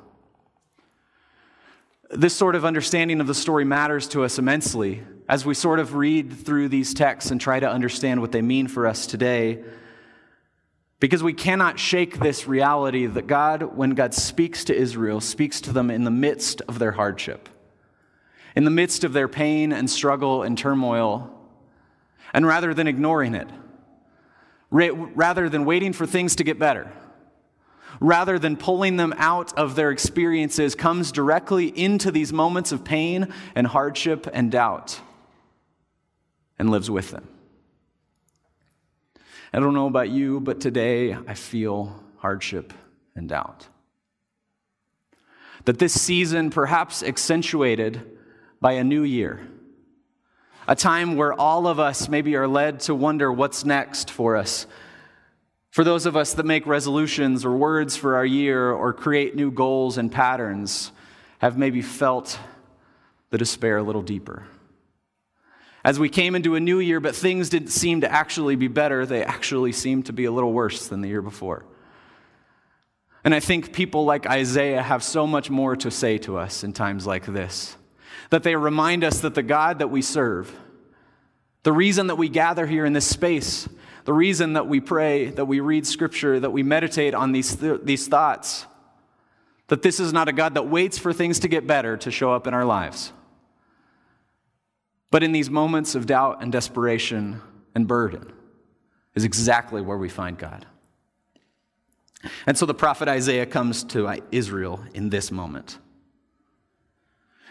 This 2.12 2.36
sort 2.36 2.55
of 2.55 2.65
understanding 2.65 3.22
of 3.22 3.27
the 3.27 3.36
story 3.36 3.65
matters 3.65 4.08
to 4.10 4.24
us 4.24 4.38
immensely 4.38 5.03
as 5.27 5.46
we 5.46 5.53
sort 5.53 5.79
of 5.79 5.96
read 5.96 6.34
through 6.34 6.69
these 6.69 6.93
texts 6.93 7.31
and 7.31 7.39
try 7.39 7.60
to 7.60 7.69
understand 7.69 8.19
what 8.19 8.31
they 8.31 8.41
mean 8.41 8.67
for 8.67 8.88
us 8.88 9.05
today. 9.05 9.63
Because 11.00 11.24
we 11.24 11.34
cannot 11.34 11.79
shake 11.79 12.19
this 12.19 12.48
reality 12.48 13.05
that 13.05 13.27
God, 13.27 13.77
when 13.77 13.91
God 13.91 14.13
speaks 14.13 14.65
to 14.65 14.75
Israel, 14.75 15.22
speaks 15.22 15.62
to 15.62 15.72
them 15.72 15.89
in 15.89 16.03
the 16.03 16.12
midst 16.12 16.62
of 16.62 16.79
their 16.79 16.91
hardship, 16.91 17.48
in 18.56 18.63
the 18.63 18.72
midst 18.72 19.03
of 19.03 19.13
their 19.13 19.27
pain 19.27 19.72
and 19.72 19.89
struggle 19.89 20.44
and 20.44 20.58
turmoil. 20.58 21.29
And 22.34 22.46
rather 22.46 22.74
than 22.74 22.88
ignoring 22.88 23.36
it, 23.36 23.48
rather 24.70 25.50
than 25.50 25.65
waiting 25.65 25.94
for 25.94 26.06
things 26.06 26.36
to 26.36 26.44
get 26.44 26.60
better, 26.60 26.91
rather 28.00 28.39
than 28.39 28.56
pulling 28.56 28.98
them 28.98 29.13
out 29.18 29.58
of 29.58 29.75
their 29.75 29.91
experiences, 29.91 30.75
comes 30.75 31.12
directly 31.12 31.68
into 31.68 32.12
these 32.12 32.32
moments 32.32 32.72
of 32.72 32.84
pain 32.84 33.34
and 33.56 33.68
hardship 33.68 34.27
and 34.32 34.51
doubt 34.51 35.00
and 36.58 36.70
lives 36.70 36.89
with 36.89 37.12
them. 37.12 37.27
I 39.51 39.60
don't 39.60 39.74
know 39.74 39.88
about 39.88 40.10
you, 40.10 40.39
but 40.39 40.62
today 40.62 41.13
I 41.13 41.34
feel 41.34 42.03
hardship 42.18 42.74
and 43.15 43.27
doubt. 43.27 43.68
That 45.65 45.79
this 45.79 46.00
season, 46.00 46.51
perhaps 46.51 47.01
accentuated 47.01 48.19
by 48.62 48.74
a 48.74 48.84
new 48.84 49.04
year, 49.04 49.39
a 50.68 50.75
time 50.75 51.16
where 51.16 51.34
all 51.34 51.68
of 51.68 51.80
us 51.80 52.10
maybe 52.10 52.36
are 52.36 52.48
led 52.48 52.82
to 52.82 52.96
wonder 52.96 53.32
what's 53.32 53.66
next 53.66 54.12
for 54.12 54.36
us. 54.36 54.66
For 55.72 55.84
those 55.84 56.06
of 56.06 56.18
us 56.18 56.34
that 56.34 56.46
make 56.46 56.66
resolutions 56.66 57.46
or 57.46 57.56
words 57.56 57.96
for 57.96 58.16
our 58.16 58.25
year 58.25 58.72
or 58.72 58.92
create 58.92 59.36
new 59.36 59.51
goals 59.51 59.98
and 59.98 60.12
patterns, 60.12 60.92
have 61.39 61.58
maybe 61.58 61.82
felt 61.82 62.38
the 63.30 63.38
despair 63.38 63.78
a 63.78 63.84
little 63.84 64.01
deeper 64.01 64.46
as 65.84 65.98
we 65.98 66.10
came 66.10 66.36
into 66.36 66.56
a 66.56 66.60
new 66.60 66.80
year, 66.80 67.00
but 67.00 67.16
things 67.16 67.50
didn't 67.50 67.70
seem 67.70 68.01
to 68.01 68.12
actually 68.12 68.56
be 68.56 68.68
better. 68.68 69.06
They 69.06 69.24
actually 69.24 69.72
seemed 69.72 70.08
to 70.08 70.13
be 70.13 70.25
a 70.25 70.32
little 70.32 70.51
worse 70.51 70.88
than 70.88 71.01
the 71.01 71.08
year 71.08 71.22
before. 71.22 71.66
And 73.24 73.34
I 73.34 73.39
think 73.39 73.74
people 73.74 74.06
like 74.06 74.28
Isaiah 74.28 74.82
have 74.82 75.04
so 75.04 75.25
much 75.25 75.50
more 75.50 75.75
to 75.78 75.92
say 75.92 76.18
to 76.20 76.38
us 76.38 76.63
in 76.63 76.74
times 76.74 77.06
like 77.06 77.25
this. 77.25 77.75
That 78.30 78.44
they 78.44 78.56
remind 78.56 79.04
us 79.04 79.20
that 79.22 79.36
the 79.36 79.44
God 79.44 79.80
that 79.80 79.90
we 79.90 80.02
serve, 80.02 80.54
the 81.64 81.74
reason 81.74 82.08
that 82.08 82.16
we 82.16 82.30
gather 82.30 82.66
here 82.66 82.86
in 82.86 82.94
this 82.94 83.08
space, 83.08 83.68
the 84.06 84.14
reason 84.14 84.54
that 84.54 84.68
we 84.68 84.80
pray, 84.80 85.30
that 85.32 85.46
we 85.46 85.60
read 85.60 85.86
scripture, 85.86 86.40
that 86.40 86.52
we 86.52 86.64
meditate 86.64 87.14
on 87.14 87.32
these, 87.32 87.56
th- 87.56 87.82
these 87.84 88.08
thoughts, 88.08 88.66
that 89.68 89.82
this 89.82 90.00
is 90.00 90.14
not 90.14 90.28
a 90.28 90.34
God 90.34 90.56
that 90.56 90.68
waits 90.68 90.98
for 90.98 91.14
things 91.14 91.40
to 91.40 91.48
get 91.48 91.68
better 91.68 91.96
to 91.98 92.12
show 92.12 92.32
up 92.32 92.48
in 92.48 92.54
our 92.54 92.66
lives. 92.66 93.14
But 95.12 95.24
in 95.24 95.32
these 95.32 95.50
moments 95.50 95.96
of 95.96 96.06
doubt 96.06 96.42
and 96.42 96.52
desperation 96.52 97.42
and 97.74 97.88
burden 97.88 98.32
is 99.16 99.24
exactly 99.24 99.82
where 99.82 99.98
we 99.98 100.10
find 100.10 100.38
God. 100.38 100.66
And 102.46 102.58
so 102.58 102.66
the 102.66 102.74
prophet 102.74 103.08
Isaiah 103.08 103.46
comes 103.46 103.84
to 103.86 104.22
Israel 104.32 104.84
in 104.94 105.10
this 105.10 105.32
moment. 105.32 105.78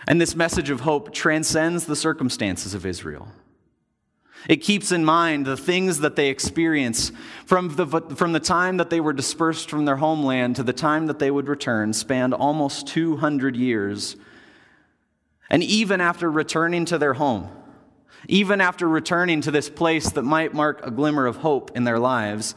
And 0.07 0.21
this 0.21 0.35
message 0.35 0.71
of 0.71 0.81
hope 0.81 1.13
transcends 1.13 1.87
the 1.87 1.97
circumstances 1.97 2.75
of 2.75 2.87
Israel. 2.87 3.29
It 4.49 4.59
keeps 4.59 4.93
in 4.93 5.05
mind 5.05 5.47
the 5.47 5.57
things 5.57 5.99
that 6.01 6.15
they 6.15 6.29
experience 6.29 7.11
from 7.45 7.75
the, 7.75 7.87
from 7.87 8.33
the 8.33 8.41
time 8.41 8.77
that 8.77 8.89
they 8.89 9.01
were 9.01 9.13
dispersed 9.13 9.69
from 9.69 9.85
their 9.85 9.97
homeland 9.97 10.57
to 10.57 10.63
the 10.63 10.73
time 10.73 11.07
that 11.07 11.19
they 11.19 11.31
would 11.31 11.49
return, 11.49 11.93
spanned 11.93 12.35
almost 12.35 12.87
200 12.87 13.57
years 13.57 14.17
and 15.51 15.63
even 15.63 16.01
after 16.01 16.31
returning 16.31 16.85
to 16.87 16.99
their 16.99 17.15
home, 17.15 17.49
even 18.29 18.61
after 18.61 18.89
returning 18.89 19.41
to 19.43 19.51
this 19.51 19.71
place 19.71 20.11
that 20.11 20.23
might 20.23 20.53
mark 20.53 20.85
a 20.85 20.91
glimmer 20.91 21.27
of 21.27 21.37
hope 21.37 21.71
in 21.75 21.85
their 21.85 21.99
lives, 21.99 22.55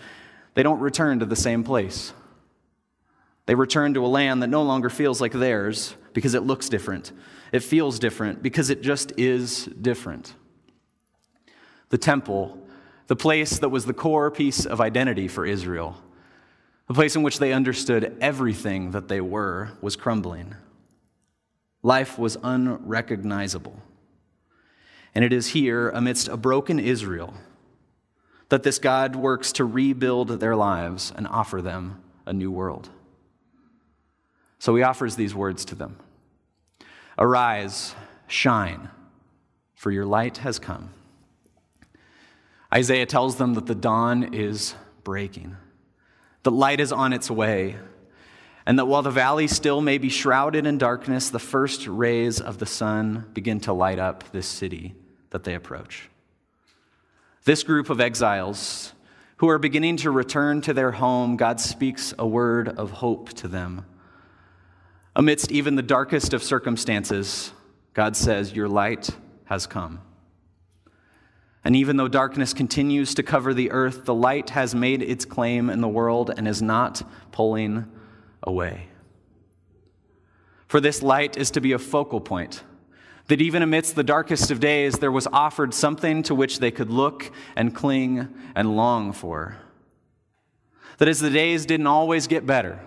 they 0.55 0.63
don't 0.63 0.79
return 0.79 1.19
to 1.19 1.25
the 1.25 1.35
same 1.35 1.63
place. 1.63 2.13
They 3.51 3.55
return 3.55 3.93
to 3.95 4.05
a 4.05 4.07
land 4.07 4.41
that 4.41 4.47
no 4.47 4.63
longer 4.63 4.89
feels 4.89 5.19
like 5.19 5.33
theirs 5.33 5.93
because 6.13 6.35
it 6.35 6.43
looks 6.43 6.69
different. 6.69 7.11
It 7.51 7.61
feels 7.61 7.99
different 7.99 8.41
because 8.41 8.69
it 8.69 8.81
just 8.81 9.11
is 9.17 9.65
different. 9.65 10.35
The 11.89 11.97
temple, 11.97 12.65
the 13.07 13.17
place 13.17 13.59
that 13.59 13.67
was 13.67 13.83
the 13.83 13.93
core 13.93 14.31
piece 14.31 14.65
of 14.65 14.79
identity 14.79 15.27
for 15.27 15.45
Israel, 15.45 16.01
the 16.87 16.93
place 16.93 17.17
in 17.17 17.23
which 17.23 17.39
they 17.39 17.51
understood 17.51 18.15
everything 18.21 18.91
that 18.91 19.09
they 19.09 19.19
were, 19.19 19.71
was 19.81 19.97
crumbling. 19.97 20.55
Life 21.83 22.17
was 22.17 22.37
unrecognizable. 22.41 23.81
And 25.13 25.25
it 25.25 25.33
is 25.33 25.47
here, 25.47 25.89
amidst 25.89 26.29
a 26.29 26.37
broken 26.37 26.79
Israel, 26.79 27.33
that 28.47 28.63
this 28.63 28.79
God 28.79 29.17
works 29.17 29.51
to 29.51 29.65
rebuild 29.65 30.39
their 30.39 30.55
lives 30.55 31.11
and 31.13 31.27
offer 31.27 31.61
them 31.61 32.01
a 32.25 32.31
new 32.31 32.49
world. 32.49 32.89
So 34.61 34.75
he 34.75 34.83
offers 34.83 35.15
these 35.15 35.33
words 35.33 35.65
to 35.65 35.75
them 35.75 35.97
Arise, 37.17 37.95
shine, 38.27 38.89
for 39.73 39.89
your 39.89 40.05
light 40.05 40.37
has 40.37 40.59
come. 40.59 40.91
Isaiah 42.71 43.07
tells 43.07 43.37
them 43.37 43.55
that 43.55 43.65
the 43.65 43.73
dawn 43.73 44.35
is 44.35 44.75
breaking, 45.03 45.57
that 46.43 46.51
light 46.51 46.79
is 46.79 46.91
on 46.91 47.11
its 47.11 47.31
way, 47.31 47.77
and 48.63 48.77
that 48.77 48.85
while 48.85 49.01
the 49.01 49.09
valley 49.09 49.47
still 49.47 49.81
may 49.81 49.97
be 49.97 50.09
shrouded 50.09 50.67
in 50.67 50.77
darkness, 50.77 51.31
the 51.31 51.39
first 51.39 51.87
rays 51.87 52.39
of 52.39 52.59
the 52.59 52.67
sun 52.67 53.31
begin 53.33 53.59
to 53.61 53.73
light 53.73 53.97
up 53.97 54.31
this 54.31 54.45
city 54.45 54.93
that 55.31 55.43
they 55.43 55.55
approach. 55.55 56.07
This 57.45 57.63
group 57.63 57.89
of 57.89 57.99
exiles 57.99 58.93
who 59.37 59.49
are 59.49 59.57
beginning 59.57 59.97
to 59.97 60.11
return 60.11 60.61
to 60.61 60.71
their 60.71 60.91
home, 60.91 61.35
God 61.35 61.59
speaks 61.59 62.13
a 62.19 62.27
word 62.27 62.69
of 62.69 62.91
hope 62.91 63.29
to 63.33 63.47
them. 63.47 63.87
Amidst 65.15 65.51
even 65.51 65.75
the 65.75 65.81
darkest 65.81 66.33
of 66.33 66.41
circumstances, 66.41 67.51
God 67.93 68.15
says, 68.15 68.53
Your 68.53 68.69
light 68.69 69.09
has 69.45 69.67
come. 69.67 70.01
And 71.63 71.75
even 71.75 71.97
though 71.97 72.07
darkness 72.07 72.53
continues 72.53 73.13
to 73.15 73.23
cover 73.23 73.53
the 73.53 73.71
earth, 73.71 74.05
the 74.05 74.15
light 74.15 74.51
has 74.51 74.73
made 74.73 75.01
its 75.03 75.25
claim 75.25 75.69
in 75.69 75.81
the 75.81 75.87
world 75.87 76.31
and 76.35 76.47
is 76.47 76.61
not 76.61 77.03
pulling 77.31 77.85
away. 78.41 78.87
For 80.67 80.79
this 80.79 81.03
light 81.03 81.37
is 81.37 81.51
to 81.51 81.61
be 81.61 81.73
a 81.73 81.79
focal 81.79 82.21
point, 82.21 82.63
that 83.27 83.41
even 83.41 83.61
amidst 83.61 83.95
the 83.95 84.03
darkest 84.03 84.49
of 84.49 84.59
days, 84.59 84.99
there 84.99 85.11
was 85.11 85.27
offered 85.27 85.73
something 85.73 86.23
to 86.23 86.33
which 86.33 86.59
they 86.59 86.71
could 86.71 86.89
look 86.89 87.29
and 87.55 87.75
cling 87.75 88.33
and 88.55 88.75
long 88.75 89.11
for. 89.11 89.57
That 90.97 91.09
as 91.09 91.19
the 91.19 91.29
days 91.29 91.65
didn't 91.65 91.87
always 91.87 92.27
get 92.27 92.45
better, 92.45 92.79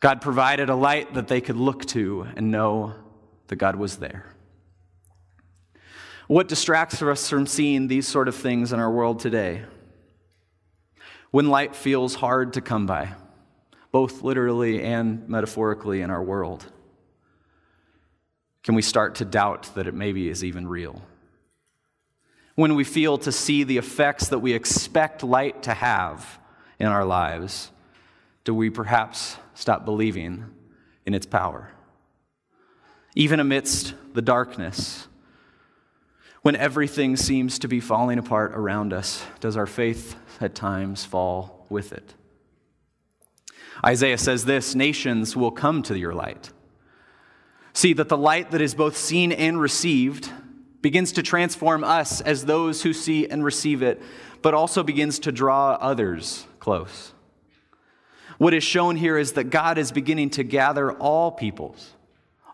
God 0.00 0.22
provided 0.22 0.70
a 0.70 0.74
light 0.74 1.14
that 1.14 1.28
they 1.28 1.42
could 1.42 1.56
look 1.56 1.84
to 1.86 2.26
and 2.34 2.50
know 2.50 2.94
that 3.48 3.56
God 3.56 3.76
was 3.76 3.98
there. 3.98 4.24
What 6.26 6.48
distracts 6.48 7.02
us 7.02 7.28
from 7.28 7.46
seeing 7.46 7.88
these 7.88 8.08
sort 8.08 8.28
of 8.28 8.34
things 8.34 8.72
in 8.72 8.80
our 8.80 8.90
world 8.90 9.20
today? 9.20 9.64
When 11.30 11.48
light 11.48 11.76
feels 11.76 12.14
hard 12.14 12.54
to 12.54 12.60
come 12.60 12.86
by, 12.86 13.12
both 13.92 14.22
literally 14.22 14.82
and 14.82 15.28
metaphorically 15.28 16.00
in 16.00 16.10
our 16.10 16.22
world, 16.22 16.64
can 18.62 18.74
we 18.74 18.82
start 18.82 19.16
to 19.16 19.24
doubt 19.24 19.70
that 19.74 19.86
it 19.86 19.94
maybe 19.94 20.28
is 20.28 20.44
even 20.44 20.66
real? 20.66 21.02
When 22.54 22.74
we 22.74 22.84
feel 22.84 23.18
to 23.18 23.32
see 23.32 23.64
the 23.64 23.78
effects 23.78 24.28
that 24.28 24.38
we 24.38 24.52
expect 24.52 25.22
light 25.22 25.64
to 25.64 25.74
have 25.74 26.38
in 26.78 26.86
our 26.86 27.04
lives, 27.04 27.70
do 28.44 28.54
we 28.54 28.70
perhaps 28.70 29.36
stop 29.54 29.84
believing 29.84 30.46
in 31.06 31.14
its 31.14 31.26
power? 31.26 31.70
Even 33.14 33.40
amidst 33.40 33.94
the 34.14 34.22
darkness, 34.22 35.08
when 36.42 36.56
everything 36.56 37.16
seems 37.16 37.58
to 37.58 37.68
be 37.68 37.80
falling 37.80 38.18
apart 38.18 38.52
around 38.54 38.92
us, 38.92 39.22
does 39.40 39.56
our 39.56 39.66
faith 39.66 40.16
at 40.40 40.54
times 40.54 41.04
fall 41.04 41.66
with 41.68 41.92
it? 41.92 42.14
Isaiah 43.84 44.18
says 44.18 44.44
this 44.44 44.74
nations 44.74 45.36
will 45.36 45.50
come 45.50 45.82
to 45.84 45.98
your 45.98 46.14
light. 46.14 46.50
See 47.72 47.92
that 47.94 48.08
the 48.08 48.16
light 48.16 48.50
that 48.50 48.60
is 48.60 48.74
both 48.74 48.96
seen 48.96 49.32
and 49.32 49.60
received 49.60 50.30
begins 50.82 51.12
to 51.12 51.22
transform 51.22 51.84
us 51.84 52.20
as 52.20 52.44
those 52.44 52.82
who 52.82 52.92
see 52.92 53.28
and 53.28 53.44
receive 53.44 53.82
it, 53.82 54.00
but 54.42 54.54
also 54.54 54.82
begins 54.82 55.18
to 55.20 55.32
draw 55.32 55.72
others 55.72 56.46
close. 56.58 57.12
What 58.40 58.54
is 58.54 58.64
shown 58.64 58.96
here 58.96 59.18
is 59.18 59.32
that 59.32 59.50
God 59.50 59.76
is 59.76 59.92
beginning 59.92 60.30
to 60.30 60.42
gather 60.42 60.92
all 60.92 61.30
peoples, 61.30 61.92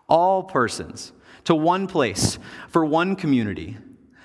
all 0.09 0.43
persons, 0.43 1.13
to 1.45 1.55
one 1.55 1.87
place 1.87 2.39
for 2.67 2.83
one 2.83 3.15
community, 3.15 3.77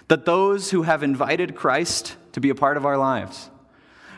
that 0.08 0.24
those 0.24 0.72
who 0.72 0.82
have 0.82 1.04
invited 1.04 1.54
Christ 1.54 2.16
to 2.32 2.40
be 2.40 2.50
a 2.50 2.54
part 2.56 2.76
of 2.76 2.84
our 2.84 2.98
lives, 2.98 3.48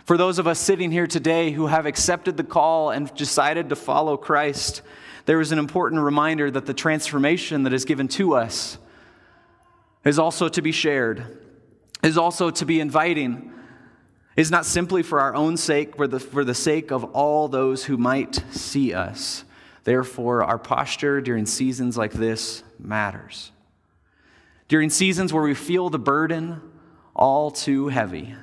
for 0.07 0.17
those 0.17 0.39
of 0.39 0.47
us 0.47 0.59
sitting 0.59 0.91
here 0.91 1.07
today 1.07 1.51
who 1.51 1.67
have 1.67 1.85
accepted 1.85 2.39
the 2.39 2.45
call 2.45 2.89
and 2.89 3.15
decided 3.15 3.69
to 3.69 3.77
follow 3.77 4.17
Christ, 4.17 4.81
there 5.27 5.43
is 5.43 5.53
an 5.53 5.59
important 5.59 6.01
reminder 6.01 6.51
that 6.51 6.65
the 6.65 6.73
transformation 6.73 7.65
that 7.65 7.75
is 7.75 7.85
given 7.85 8.09
to 8.09 8.33
us 8.37 8.79
is 10.03 10.19
also 10.19 10.49
to 10.49 10.63
be 10.63 10.73
shared, 10.73 11.47
is 12.03 12.17
also 12.17 12.49
to 12.53 12.65
be 12.65 12.81
inviting, 12.81 13.53
is 14.37 14.51
not 14.51 14.67
simply 14.67 15.03
for 15.03 15.21
our 15.21 15.35
own 15.35 15.57
sake, 15.57 15.97
but 15.97 16.21
for 16.21 16.45
the 16.45 16.55
sake 16.55 16.91
of 16.91 17.05
all 17.05 17.49
those 17.49 17.85
who 17.85 17.97
might 17.97 18.43
see 18.51 18.93
us. 18.93 19.45
Therefore, 19.85 20.43
our 20.43 20.59
posture 20.59 21.21
during 21.21 21.47
seasons 21.47 21.97
like 21.97 22.13
this 22.13 22.63
matters. 22.79 23.53
During 24.67 24.91
seasons 24.91 25.33
where 25.33 25.43
we 25.43 25.55
feel 25.55 25.91
the 25.91 25.99
burden 25.99 26.61
all 27.15 27.51
too 27.51 27.89
heavy, 27.89 28.35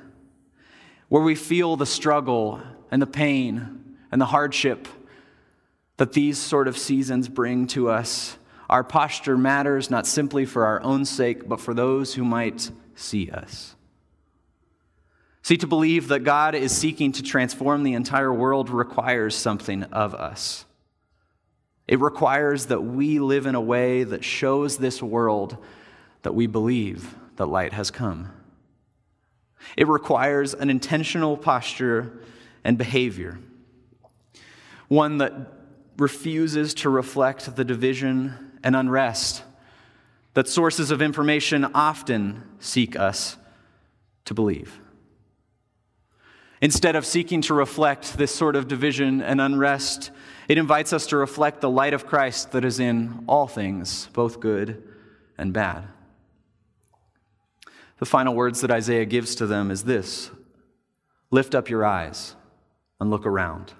where 1.08 1.22
we 1.22 1.34
feel 1.34 1.76
the 1.76 1.84
struggle 1.84 2.60
and 2.90 3.02
the 3.02 3.06
pain 3.06 3.96
and 4.10 4.20
the 4.20 4.26
hardship 4.26 4.88
that 5.98 6.12
these 6.12 6.38
sort 6.38 6.68
of 6.68 6.78
seasons 6.78 7.28
bring 7.28 7.66
to 7.66 7.90
us, 7.90 8.38
our 8.70 8.84
posture 8.84 9.36
matters 9.36 9.90
not 9.90 10.06
simply 10.06 10.46
for 10.46 10.64
our 10.64 10.82
own 10.82 11.04
sake, 11.04 11.46
but 11.46 11.60
for 11.60 11.74
those 11.74 12.14
who 12.14 12.24
might 12.24 12.70
see 12.94 13.30
us. 13.30 13.74
See, 15.42 15.56
to 15.56 15.66
believe 15.66 16.08
that 16.08 16.20
God 16.20 16.54
is 16.54 16.70
seeking 16.76 17.12
to 17.12 17.22
transform 17.22 17.82
the 17.82 17.94
entire 17.94 18.32
world 18.32 18.70
requires 18.70 19.34
something 19.34 19.82
of 19.84 20.14
us. 20.14 20.64
It 21.88 21.98
requires 21.98 22.66
that 22.66 22.82
we 22.82 23.18
live 23.18 23.46
in 23.46 23.56
a 23.56 23.60
way 23.60 24.04
that 24.04 24.24
shows 24.24 24.78
this 24.78 25.02
world 25.02 25.56
that 26.22 26.34
we 26.34 26.46
believe 26.46 27.16
that 27.36 27.46
light 27.46 27.72
has 27.72 27.90
come. 27.90 28.30
It 29.76 29.88
requires 29.88 30.54
an 30.54 30.70
intentional 30.70 31.36
posture 31.36 32.20
and 32.62 32.78
behavior, 32.78 33.38
one 34.86 35.18
that 35.18 35.32
refuses 35.98 36.72
to 36.74 36.88
reflect 36.88 37.56
the 37.56 37.64
division 37.64 38.52
and 38.62 38.76
unrest 38.76 39.42
that 40.34 40.48
sources 40.48 40.90
of 40.90 41.02
information 41.02 41.64
often 41.74 42.42
seek 42.60 42.96
us 42.96 43.36
to 44.24 44.34
believe. 44.34 44.78
Instead 46.62 46.94
of 46.94 47.04
seeking 47.04 47.42
to 47.42 47.52
reflect 47.52 48.16
this 48.16 48.32
sort 48.32 48.54
of 48.54 48.68
division 48.68 49.20
and 49.20 49.40
unrest, 49.40 50.12
it 50.48 50.56
invites 50.56 50.92
us 50.92 51.08
to 51.08 51.16
reflect 51.16 51.60
the 51.60 51.68
light 51.68 51.92
of 51.92 52.06
Christ 52.06 52.52
that 52.52 52.64
is 52.64 52.78
in 52.78 53.24
all 53.26 53.48
things, 53.48 54.06
both 54.12 54.38
good 54.38 54.80
and 55.36 55.52
bad. 55.52 55.88
The 57.98 58.06
final 58.06 58.32
words 58.32 58.60
that 58.60 58.70
Isaiah 58.70 59.04
gives 59.04 59.34
to 59.36 59.46
them 59.46 59.72
is 59.72 59.82
this 59.82 60.30
Lift 61.32 61.56
up 61.56 61.68
your 61.68 61.84
eyes 61.84 62.36
and 63.00 63.10
look 63.10 63.26
around. 63.26 63.72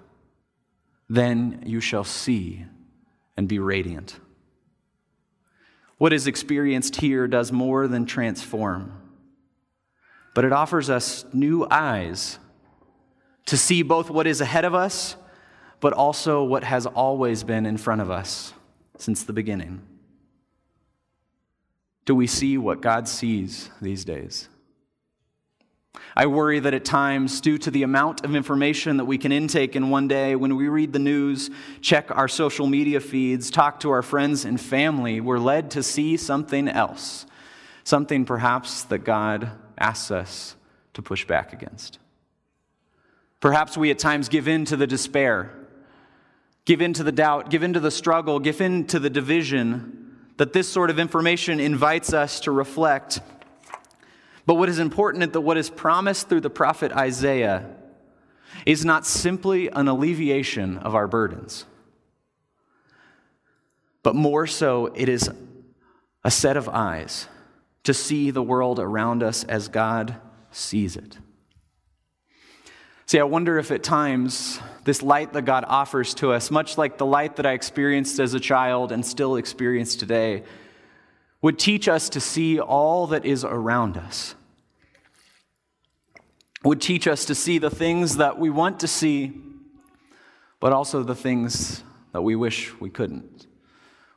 Then 1.07 1.63
you 1.65 1.79
shall 1.79 2.03
see 2.03 2.65
and 3.37 3.47
be 3.47 3.59
radiant. 3.59 4.19
What 5.97 6.11
is 6.11 6.27
experienced 6.27 6.97
here 6.97 7.27
does 7.27 7.53
more 7.53 7.87
than 7.87 8.05
transform, 8.05 8.91
but 10.33 10.43
it 10.43 10.51
offers 10.51 10.89
us 10.89 11.23
new 11.31 11.65
eyes 11.71 12.39
to 13.45 13.57
see 13.57 13.81
both 13.81 14.09
what 14.09 14.27
is 14.27 14.41
ahead 14.41 14.65
of 14.65 14.73
us, 14.73 15.15
but 15.79 15.93
also 15.93 16.43
what 16.43 16.63
has 16.63 16.85
always 16.85 17.43
been 17.43 17.65
in 17.65 17.77
front 17.77 18.01
of 18.01 18.09
us 18.09 18.53
since 18.97 19.23
the 19.23 19.33
beginning. 19.33 19.81
Do 22.05 22.15
we 22.15 22.27
see 22.27 22.57
what 22.57 22.81
God 22.81 23.07
sees 23.07 23.69
these 23.81 24.05
days? 24.05 24.49
I 26.15 26.25
worry 26.25 26.59
that 26.59 26.73
at 26.73 26.85
times, 26.85 27.41
due 27.41 27.57
to 27.59 27.71
the 27.71 27.83
amount 27.83 28.23
of 28.23 28.35
information 28.35 28.97
that 28.97 29.05
we 29.05 29.17
can 29.17 29.31
intake 29.31 29.75
in 29.75 29.89
one 29.89 30.07
day, 30.07 30.35
when 30.35 30.55
we 30.55 30.67
read 30.67 30.93
the 30.93 30.99
news, 30.99 31.49
check 31.81 32.09
our 32.11 32.27
social 32.27 32.67
media 32.67 32.99
feeds, 32.99 33.49
talk 33.49 33.79
to 33.81 33.91
our 33.91 34.01
friends 34.01 34.45
and 34.45 34.59
family, 34.59 35.21
we're 35.21 35.39
led 35.39 35.71
to 35.71 35.83
see 35.83 36.17
something 36.17 36.67
else, 36.67 37.25
something 37.83 38.25
perhaps 38.25 38.83
that 38.85 38.99
God 38.99 39.51
asks 39.77 40.11
us 40.11 40.55
to 40.93 41.01
push 41.01 41.25
back 41.25 41.53
against. 41.53 41.99
Perhaps 43.43 43.75
we 43.75 43.91
at 43.91 43.99
times 43.99 44.29
give 44.29 44.47
in 44.47 44.63
to 44.63 44.77
the 44.77 44.87
despair, 44.87 45.51
give 46.63 46.81
in 46.81 46.93
to 46.93 47.03
the 47.03 47.11
doubt, 47.11 47.49
give 47.49 47.61
in 47.61 47.73
to 47.73 47.81
the 47.81 47.91
struggle, 47.91 48.39
give 48.39 48.61
in 48.61 48.87
to 48.87 48.99
the 48.99 49.09
division 49.09 50.15
that 50.37 50.53
this 50.53 50.69
sort 50.69 50.89
of 50.89 50.97
information 50.97 51.59
invites 51.59 52.13
us 52.13 52.39
to 52.39 52.51
reflect. 52.51 53.19
But 54.45 54.53
what 54.53 54.69
is 54.69 54.79
important 54.79 55.25
is 55.25 55.31
that 55.31 55.41
what 55.41 55.57
is 55.57 55.69
promised 55.69 56.29
through 56.29 56.39
the 56.39 56.49
prophet 56.49 56.93
Isaiah 56.93 57.65
is 58.65 58.85
not 58.85 59.05
simply 59.05 59.67
an 59.67 59.89
alleviation 59.89 60.77
of 60.77 60.95
our 60.95 61.09
burdens, 61.09 61.65
but 64.03 64.15
more 64.15 64.47
so, 64.47 64.85
it 64.95 65.09
is 65.09 65.29
a 66.23 66.31
set 66.31 66.55
of 66.55 66.69
eyes 66.69 67.27
to 67.83 67.93
see 67.93 68.31
the 68.31 68.41
world 68.41 68.79
around 68.79 69.21
us 69.21 69.43
as 69.43 69.67
God 69.67 70.15
sees 70.49 70.95
it. 70.95 71.17
See, 73.05 73.19
I 73.19 73.23
wonder 73.23 73.57
if 73.57 73.69
at 73.71 73.83
times 73.83 74.59
this 74.85 75.01
light 75.01 75.33
that 75.33 75.43
God 75.43 75.65
offers 75.67 76.13
to 76.15 76.31
us, 76.31 76.49
much 76.49 76.77
like 76.77 76.97
the 76.97 77.05
light 77.05 77.35
that 77.35 77.45
I 77.45 77.51
experienced 77.51 78.19
as 78.19 78.33
a 78.33 78.39
child 78.39 78.91
and 78.91 79.05
still 79.05 79.35
experience 79.35 79.95
today, 79.95 80.43
would 81.41 81.59
teach 81.59 81.87
us 81.87 82.09
to 82.09 82.21
see 82.21 82.59
all 82.59 83.07
that 83.07 83.25
is 83.25 83.43
around 83.43 83.97
us. 83.97 84.35
Would 86.63 86.79
teach 86.79 87.07
us 87.07 87.25
to 87.25 87.35
see 87.35 87.57
the 87.57 87.69
things 87.69 88.17
that 88.17 88.39
we 88.39 88.49
want 88.49 88.79
to 88.79 88.87
see, 88.87 89.33
but 90.61 90.71
also 90.71 91.03
the 91.03 91.15
things 91.15 91.83
that 92.13 92.21
we 92.21 92.35
wish 92.37 92.73
we 92.79 92.89
couldn't, 92.89 93.47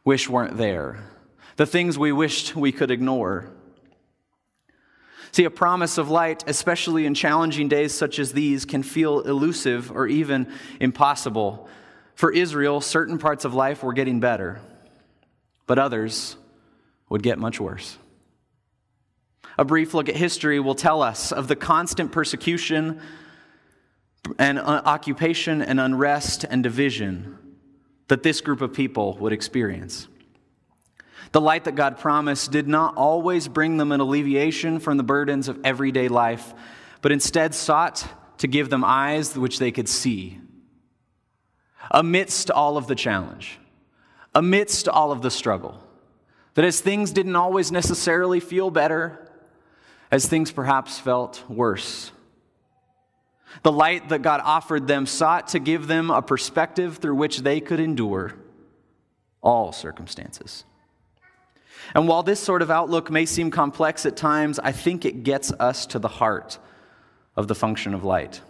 wish 0.05 0.29
weren't 0.29 0.57
there, 0.57 1.11
the 1.57 1.66
things 1.66 1.99
we 1.99 2.12
wished 2.12 2.55
we 2.55 2.70
could 2.70 2.92
ignore. 2.92 3.51
See, 5.32 5.44
a 5.44 5.50
promise 5.50 5.98
of 5.98 6.08
light, 6.08 6.44
especially 6.46 7.06
in 7.06 7.14
challenging 7.14 7.68
days 7.68 7.92
such 7.92 8.18
as 8.18 8.32
these, 8.32 8.64
can 8.64 8.82
feel 8.82 9.20
elusive 9.20 9.90
or 9.90 10.06
even 10.06 10.52
impossible. 10.80 11.68
For 12.14 12.32
Israel, 12.32 12.80
certain 12.80 13.18
parts 13.18 13.44
of 13.44 13.54
life 13.54 13.82
were 13.82 13.92
getting 13.92 14.20
better, 14.20 14.60
but 15.66 15.78
others 15.78 16.36
would 17.08 17.22
get 17.22 17.38
much 17.38 17.60
worse. 17.60 17.98
A 19.58 19.64
brief 19.64 19.94
look 19.94 20.08
at 20.08 20.16
history 20.16 20.60
will 20.60 20.74
tell 20.74 21.02
us 21.02 21.32
of 21.32 21.48
the 21.48 21.56
constant 21.56 22.12
persecution 22.12 23.00
and 24.38 24.58
uh, 24.58 24.82
occupation 24.84 25.62
and 25.62 25.80
unrest 25.80 26.44
and 26.44 26.62
division 26.62 27.38
that 28.08 28.22
this 28.22 28.40
group 28.40 28.60
of 28.60 28.72
people 28.72 29.16
would 29.18 29.32
experience. 29.32 30.08
The 31.32 31.40
light 31.40 31.64
that 31.64 31.74
God 31.74 31.98
promised 31.98 32.52
did 32.52 32.68
not 32.68 32.96
always 32.96 33.48
bring 33.48 33.76
them 33.76 33.92
an 33.92 34.00
alleviation 34.00 34.78
from 34.78 34.96
the 34.96 35.02
burdens 35.02 35.48
of 35.48 35.58
everyday 35.64 36.08
life, 36.08 36.54
but 37.02 37.12
instead 37.12 37.54
sought 37.54 38.06
to 38.38 38.46
give 38.46 38.70
them 38.70 38.84
eyes 38.84 39.36
which 39.36 39.58
they 39.58 39.72
could 39.72 39.88
see. 39.88 40.38
Amidst 41.90 42.50
all 42.50 42.76
of 42.76 42.86
the 42.86 42.94
challenge, 42.94 43.58
amidst 44.34 44.88
all 44.88 45.12
of 45.12 45.22
the 45.22 45.30
struggle, 45.30 45.82
that 46.54 46.64
as 46.64 46.80
things 46.80 47.12
didn't 47.12 47.36
always 47.36 47.70
necessarily 47.70 48.40
feel 48.40 48.70
better, 48.70 49.30
as 50.10 50.26
things 50.26 50.50
perhaps 50.50 50.98
felt 50.98 51.44
worse, 51.48 52.12
the 53.62 53.72
light 53.72 54.08
that 54.10 54.22
God 54.22 54.40
offered 54.44 54.86
them 54.86 55.06
sought 55.06 55.48
to 55.48 55.58
give 55.58 55.86
them 55.86 56.10
a 56.10 56.22
perspective 56.22 56.98
through 56.98 57.14
which 57.14 57.38
they 57.38 57.60
could 57.60 57.80
endure 57.80 58.34
all 59.42 59.72
circumstances. 59.72 60.64
And 61.94 62.09
while 62.09 62.22
this 62.22 62.40
sort 62.40 62.62
of 62.62 62.70
outlook 62.70 63.11
may 63.11 63.27
seem 63.27 63.51
complex 63.51 64.07
at 64.07 64.16
times, 64.16 64.59
I 64.59 64.72
think 64.72 65.05
it 65.05 65.22
gets 65.22 65.53
us 65.53 65.87
to 65.87 65.99
the 65.99 66.09
heart 66.09 66.59
of 67.37 67.49
the 67.49 67.55
function 67.55 67.94
of 67.94 68.05
light. 68.05 68.40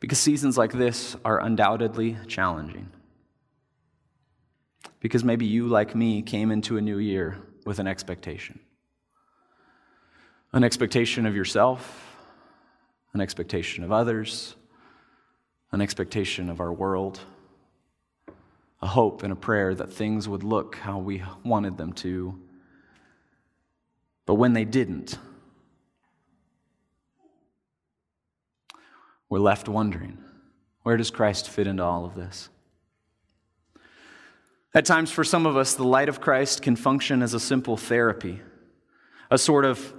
Because 0.00 0.18
seasons 0.18 0.58
like 0.58 0.72
this 0.72 1.16
are 1.24 1.40
undoubtedly 1.40 2.16
challenging. 2.26 2.90
Because 5.00 5.24
maybe 5.24 5.46
you, 5.46 5.68
like 5.68 5.94
me, 5.94 6.22
came 6.22 6.50
into 6.50 6.76
a 6.76 6.80
new 6.80 6.98
year 6.98 7.38
with 7.64 7.78
an 7.78 7.86
expectation 7.86 8.58
an 10.54 10.64
expectation 10.64 11.24
of 11.24 11.34
yourself, 11.34 12.14
an 13.14 13.22
expectation 13.22 13.82
of 13.84 13.90
others, 13.90 14.54
an 15.72 15.80
expectation 15.80 16.50
of 16.50 16.60
our 16.60 16.70
world 16.70 17.20
a 18.82 18.86
hope 18.86 19.22
and 19.22 19.32
a 19.32 19.36
prayer 19.36 19.74
that 19.74 19.92
things 19.92 20.28
would 20.28 20.42
look 20.42 20.74
how 20.74 20.98
we 20.98 21.22
wanted 21.44 21.76
them 21.76 21.92
to. 21.92 22.38
But 24.26 24.34
when 24.34 24.52
they 24.52 24.64
didn't, 24.64 25.18
we're 29.28 29.38
left 29.38 29.68
wondering 29.68 30.18
where 30.82 30.96
does 30.96 31.10
Christ 31.10 31.48
fit 31.48 31.68
into 31.68 31.84
all 31.84 32.04
of 32.04 32.16
this? 32.16 32.48
At 34.74 34.84
times, 34.84 35.12
for 35.12 35.22
some 35.22 35.46
of 35.46 35.56
us, 35.56 35.74
the 35.74 35.84
light 35.84 36.08
of 36.08 36.20
Christ 36.20 36.62
can 36.62 36.76
function 36.76 37.22
as 37.22 37.34
a 37.34 37.40
simple 37.40 37.76
therapy, 37.76 38.40
a 39.30 39.38
sort 39.38 39.64
of 39.64 39.94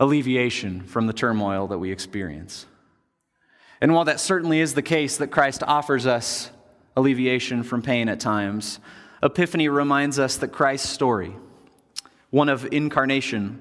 alleviation 0.00 0.82
from 0.82 1.06
the 1.06 1.12
turmoil 1.12 1.68
that 1.68 1.78
we 1.78 1.92
experience. 1.92 2.66
And 3.80 3.94
while 3.94 4.06
that 4.06 4.18
certainly 4.18 4.60
is 4.60 4.74
the 4.74 4.82
case 4.82 5.18
that 5.18 5.28
Christ 5.28 5.62
offers 5.62 6.06
us 6.06 6.50
alleviation 6.96 7.62
from 7.62 7.82
pain 7.82 8.08
at 8.08 8.20
times, 8.20 8.78
Epiphany 9.22 9.68
reminds 9.68 10.18
us 10.18 10.36
that 10.36 10.48
Christ's 10.48 10.90
story, 10.90 11.34
one 12.30 12.48
of 12.48 12.66
incarnation, 12.72 13.60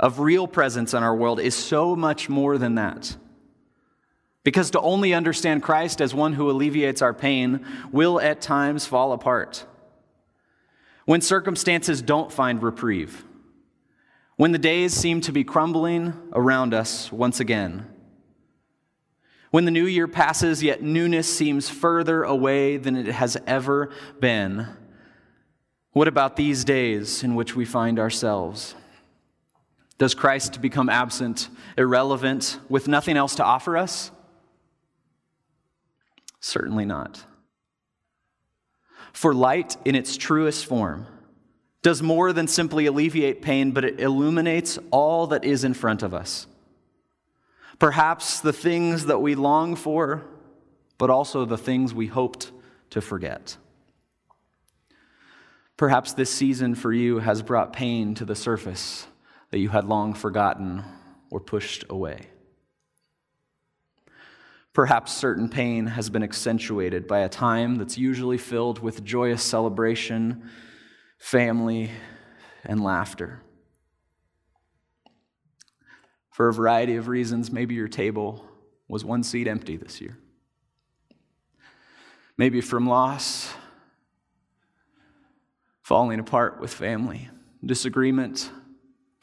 of 0.00 0.18
real 0.18 0.46
presence 0.46 0.92
in 0.92 1.02
our 1.02 1.14
world 1.14 1.40
is 1.40 1.54
so 1.54 1.94
much 1.94 2.28
more 2.28 2.58
than 2.58 2.74
that. 2.74 3.16
Because 4.42 4.70
to 4.72 4.80
only 4.80 5.14
understand 5.14 5.62
Christ 5.62 6.00
as 6.00 6.14
one 6.14 6.34
who 6.34 6.50
alleviates 6.50 7.00
our 7.00 7.14
pain 7.14 7.64
will 7.92 8.20
at 8.20 8.40
times 8.40 8.86
fall 8.86 9.12
apart. 9.12 9.64
When 11.06 11.20
circumstances 11.20 12.02
don't 12.02 12.32
find 12.32 12.62
reprieve, 12.62 13.24
when 14.36 14.52
the 14.52 14.58
days 14.58 14.92
seem 14.92 15.20
to 15.22 15.32
be 15.32 15.44
crumbling 15.44 16.12
around 16.32 16.74
us 16.74 17.12
once 17.12 17.40
again, 17.40 17.86
when 19.54 19.66
the 19.66 19.70
new 19.70 19.86
year 19.86 20.08
passes, 20.08 20.64
yet 20.64 20.82
newness 20.82 21.32
seems 21.32 21.68
further 21.68 22.24
away 22.24 22.76
than 22.76 22.96
it 22.96 23.06
has 23.06 23.36
ever 23.46 23.88
been, 24.18 24.66
what 25.92 26.08
about 26.08 26.34
these 26.34 26.64
days 26.64 27.22
in 27.22 27.36
which 27.36 27.54
we 27.54 27.64
find 27.64 28.00
ourselves? 28.00 28.74
Does 29.96 30.12
Christ 30.12 30.60
become 30.60 30.88
absent, 30.88 31.48
irrelevant, 31.78 32.58
with 32.68 32.88
nothing 32.88 33.16
else 33.16 33.36
to 33.36 33.44
offer 33.44 33.76
us? 33.76 34.10
Certainly 36.40 36.86
not. 36.86 37.24
For 39.12 39.32
light, 39.32 39.76
in 39.84 39.94
its 39.94 40.16
truest 40.16 40.66
form, 40.66 41.06
does 41.80 42.02
more 42.02 42.32
than 42.32 42.48
simply 42.48 42.86
alleviate 42.86 43.40
pain, 43.40 43.70
but 43.70 43.84
it 43.84 44.00
illuminates 44.00 44.80
all 44.90 45.28
that 45.28 45.44
is 45.44 45.62
in 45.62 45.74
front 45.74 46.02
of 46.02 46.12
us. 46.12 46.48
Perhaps 47.84 48.40
the 48.40 48.54
things 48.54 49.04
that 49.04 49.20
we 49.20 49.34
long 49.34 49.76
for, 49.76 50.22
but 50.96 51.10
also 51.10 51.44
the 51.44 51.58
things 51.58 51.92
we 51.92 52.06
hoped 52.06 52.50
to 52.88 53.02
forget. 53.02 53.58
Perhaps 55.76 56.14
this 56.14 56.30
season 56.30 56.74
for 56.74 56.94
you 56.94 57.18
has 57.18 57.42
brought 57.42 57.74
pain 57.74 58.14
to 58.14 58.24
the 58.24 58.34
surface 58.34 59.06
that 59.50 59.58
you 59.58 59.68
had 59.68 59.84
long 59.84 60.14
forgotten 60.14 60.82
or 61.30 61.40
pushed 61.40 61.84
away. 61.90 62.28
Perhaps 64.72 65.12
certain 65.12 65.50
pain 65.50 65.88
has 65.88 66.08
been 66.08 66.22
accentuated 66.22 67.06
by 67.06 67.18
a 67.18 67.28
time 67.28 67.76
that's 67.76 67.98
usually 67.98 68.38
filled 68.38 68.78
with 68.78 69.04
joyous 69.04 69.42
celebration, 69.42 70.48
family, 71.18 71.90
and 72.64 72.82
laughter. 72.82 73.42
For 76.34 76.48
a 76.48 76.52
variety 76.52 76.96
of 76.96 77.06
reasons, 77.06 77.52
maybe 77.52 77.76
your 77.76 77.86
table 77.86 78.44
was 78.88 79.04
one 79.04 79.22
seat 79.22 79.46
empty 79.46 79.76
this 79.76 80.00
year. 80.00 80.18
Maybe 82.36 82.60
from 82.60 82.88
loss, 82.88 83.54
falling 85.82 86.18
apart 86.18 86.60
with 86.60 86.74
family, 86.74 87.30
disagreement, 87.64 88.50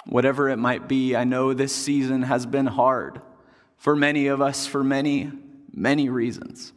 Whatever 0.06 0.50
it 0.50 0.58
might 0.58 0.88
be, 0.88 1.16
I 1.16 1.24
know 1.24 1.54
this 1.54 1.76
season 1.76 2.24
has 2.24 2.46
been 2.46 2.66
hard 2.66 3.22
for 3.78 3.96
many 3.96 4.28
of 4.28 4.42
us 4.42 4.66
for 4.66 4.84
many, 4.84 5.32
many 5.72 6.10
reasons. 6.10 6.74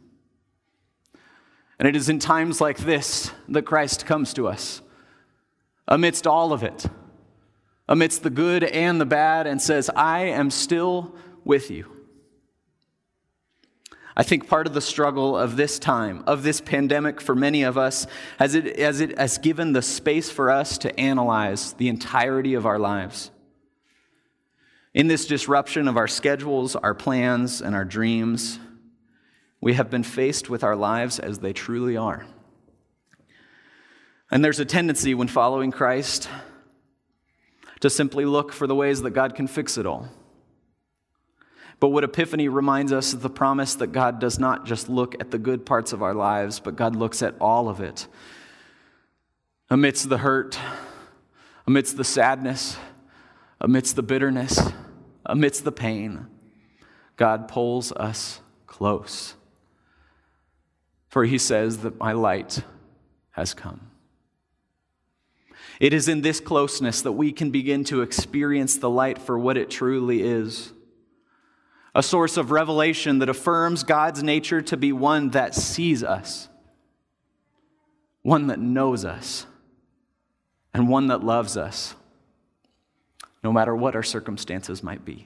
And 1.79 1.87
it 1.87 1.95
is 1.95 2.07
in 2.07 2.19
times 2.19 2.61
like 2.61 2.77
this 2.77 3.31
that 3.49 3.63
Christ 3.63 4.05
comes 4.05 4.33
to 4.35 4.47
us, 4.47 4.81
amidst 5.87 6.27
all 6.27 6.53
of 6.53 6.63
it, 6.63 6.85
amidst 7.87 8.23
the 8.23 8.29
good 8.29 8.63
and 8.63 8.99
the 8.99 9.05
bad, 9.05 9.47
and 9.47 9.61
says, 9.61 9.89
I 9.95 10.21
am 10.21 10.49
still 10.49 11.15
with 11.43 11.69
you. 11.69 11.91
I 14.17 14.23
think 14.23 14.47
part 14.47 14.65
of 14.65 14.73
the 14.73 14.81
struggle 14.81 15.37
of 15.37 15.57
this 15.57 15.77
time, 15.77 16.23
of 16.25 16.43
this 16.43 16.61
pandemic 16.61 17.19
for 17.19 17.35
many 17.35 17.63
of 17.63 17.77
us, 17.77 18.07
as 18.39 18.55
it, 18.55 18.65
as 18.65 19.01
it 19.01 19.17
has 19.17 19.37
given 19.37 19.73
the 19.73 19.81
space 19.81 20.29
for 20.29 20.49
us 20.49 20.77
to 20.79 20.99
analyze 20.99 21.73
the 21.73 21.89
entirety 21.89 22.53
of 22.53 22.65
our 22.65 22.79
lives. 22.79 23.29
In 24.93 25.07
this 25.07 25.27
disruption 25.27 25.89
of 25.89 25.97
our 25.97 26.07
schedules, 26.07 26.77
our 26.77 26.93
plans, 26.93 27.61
and 27.61 27.75
our 27.75 27.83
dreams, 27.83 28.57
we 29.59 29.73
have 29.73 29.89
been 29.89 30.03
faced 30.03 30.49
with 30.49 30.63
our 30.63 30.77
lives 30.77 31.19
as 31.19 31.39
they 31.39 31.51
truly 31.51 31.97
are. 31.97 32.25
And 34.31 34.43
there's 34.43 34.61
a 34.61 34.65
tendency 34.65 35.13
when 35.13 35.27
following 35.27 35.71
Christ 35.71 36.29
to 37.81 37.89
simply 37.89 38.25
look 38.25 38.51
for 38.51 38.67
the 38.67 38.75
ways 38.75 39.01
that 39.01 39.11
God 39.11 39.35
can 39.35 39.47
fix 39.47 39.77
it 39.77 39.85
all. 39.85 40.09
But 41.79 41.89
what 41.89 42.03
Epiphany 42.03 42.47
reminds 42.47 42.91
us 42.93 43.13
is 43.13 43.19
the 43.19 43.29
promise 43.29 43.75
that 43.75 43.87
God 43.87 44.19
does 44.19 44.39
not 44.39 44.65
just 44.65 44.89
look 44.89 45.15
at 45.19 45.31
the 45.31 45.37
good 45.37 45.65
parts 45.65 45.91
of 45.93 46.01
our 46.01 46.13
lives, 46.13 46.59
but 46.59 46.75
God 46.75 46.95
looks 46.95 47.21
at 47.21 47.35
all 47.41 47.67
of 47.67 47.81
it. 47.81 48.07
Amidst 49.69 50.09
the 50.09 50.19
hurt, 50.19 50.57
amidst 51.67 51.97
the 51.97 52.03
sadness, 52.03 52.77
amidst 53.59 53.95
the 53.95 54.03
bitterness, 54.03 54.59
amidst 55.25 55.63
the 55.63 55.71
pain, 55.71 56.27
God 57.17 57.47
pulls 57.47 57.91
us 57.93 58.39
close. 58.67 59.35
For 61.09 61.25
he 61.25 61.37
says 61.37 61.79
that 61.79 61.97
my 61.97 62.13
light 62.13 62.63
has 63.31 63.53
come. 63.53 63.91
It 65.79 65.93
is 65.93 66.07
in 66.07 66.21
this 66.21 66.39
closeness 66.39 67.01
that 67.01 67.11
we 67.13 67.31
can 67.31 67.51
begin 67.51 67.83
to 67.85 68.01
experience 68.01 68.77
the 68.77 68.89
light 68.89 69.17
for 69.17 69.37
what 69.37 69.57
it 69.57 69.69
truly 69.69 70.21
is 70.21 70.71
a 71.95 72.03
source 72.03 72.35
of 72.35 72.51
revelation 72.51 73.19
that 73.19 73.29
affirms 73.29 73.85
God's 73.85 74.21
nature 74.21 74.61
to 74.63 74.75
be 74.75 74.91
one 74.91 75.29
that 75.29 75.55
sees 75.55 76.03
us, 76.03 76.49
one 78.21 78.47
that 78.47 78.59
knows 78.59 79.05
us, 79.05 79.45
and 80.73 80.89
one 80.89 81.07
that 81.07 81.23
loves 81.23 81.55
us, 81.55 81.95
no 83.41 83.53
matter 83.53 83.73
what 83.73 83.95
our 83.95 84.03
circumstances 84.03 84.83
might 84.83 85.05
be. 85.05 85.25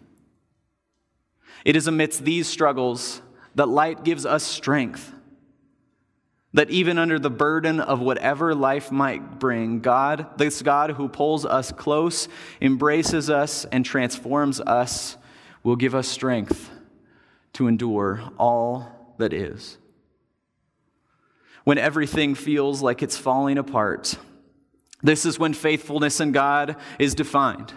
It 1.66 1.76
is 1.76 1.88
amidst 1.88 2.24
these 2.24 2.48
struggles 2.48 3.24
that 3.56 3.68
light 3.68 4.04
gives 4.04 4.24
us 4.24 4.44
strength. 4.44 5.12
That 6.54 6.72
even 6.72 6.98
under 6.98 7.20
the 7.20 7.30
burden 7.30 7.80
of 7.80 8.00
whatever 8.00 8.56
life 8.56 8.92
might 8.92 9.40
bring, 9.40 9.82
God, 9.82 10.38
this 10.38 10.62
God 10.62 10.92
who 10.92 11.08
pulls 11.08 11.46
us 11.46 11.72
close, 11.72 12.28
embraces 12.60 13.30
us, 13.30 13.66
and 13.66 13.86
transforms 13.86 14.60
us, 14.60 15.16
will 15.64 15.76
give 15.76 15.94
us 15.94 16.08
strength 16.08 16.72
to 17.54 17.68
endure 17.68 18.24
all 18.40 19.14
that 19.18 19.32
is. 19.32 19.78
When 21.66 21.78
everything 21.78 22.34
feels 22.34 22.82
like 22.82 23.04
it's 23.04 23.18
falling 23.18 23.60
apart, 23.60 24.18
this 25.04 25.26
is 25.26 25.38
when 25.38 25.54
faithfulness 25.54 26.20
in 26.20 26.32
God 26.32 26.76
is 26.98 27.14
defined. 27.14 27.74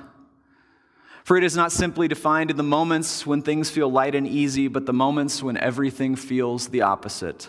For 1.24 1.36
it 1.36 1.44
is 1.44 1.54
not 1.54 1.72
simply 1.72 2.08
defined 2.08 2.50
in 2.50 2.56
the 2.56 2.62
moments 2.62 3.26
when 3.26 3.42
things 3.42 3.70
feel 3.70 3.90
light 3.90 4.14
and 4.14 4.26
easy, 4.26 4.66
but 4.66 4.86
the 4.86 4.92
moments 4.92 5.42
when 5.42 5.56
everything 5.56 6.16
feels 6.16 6.68
the 6.68 6.82
opposite. 6.82 7.48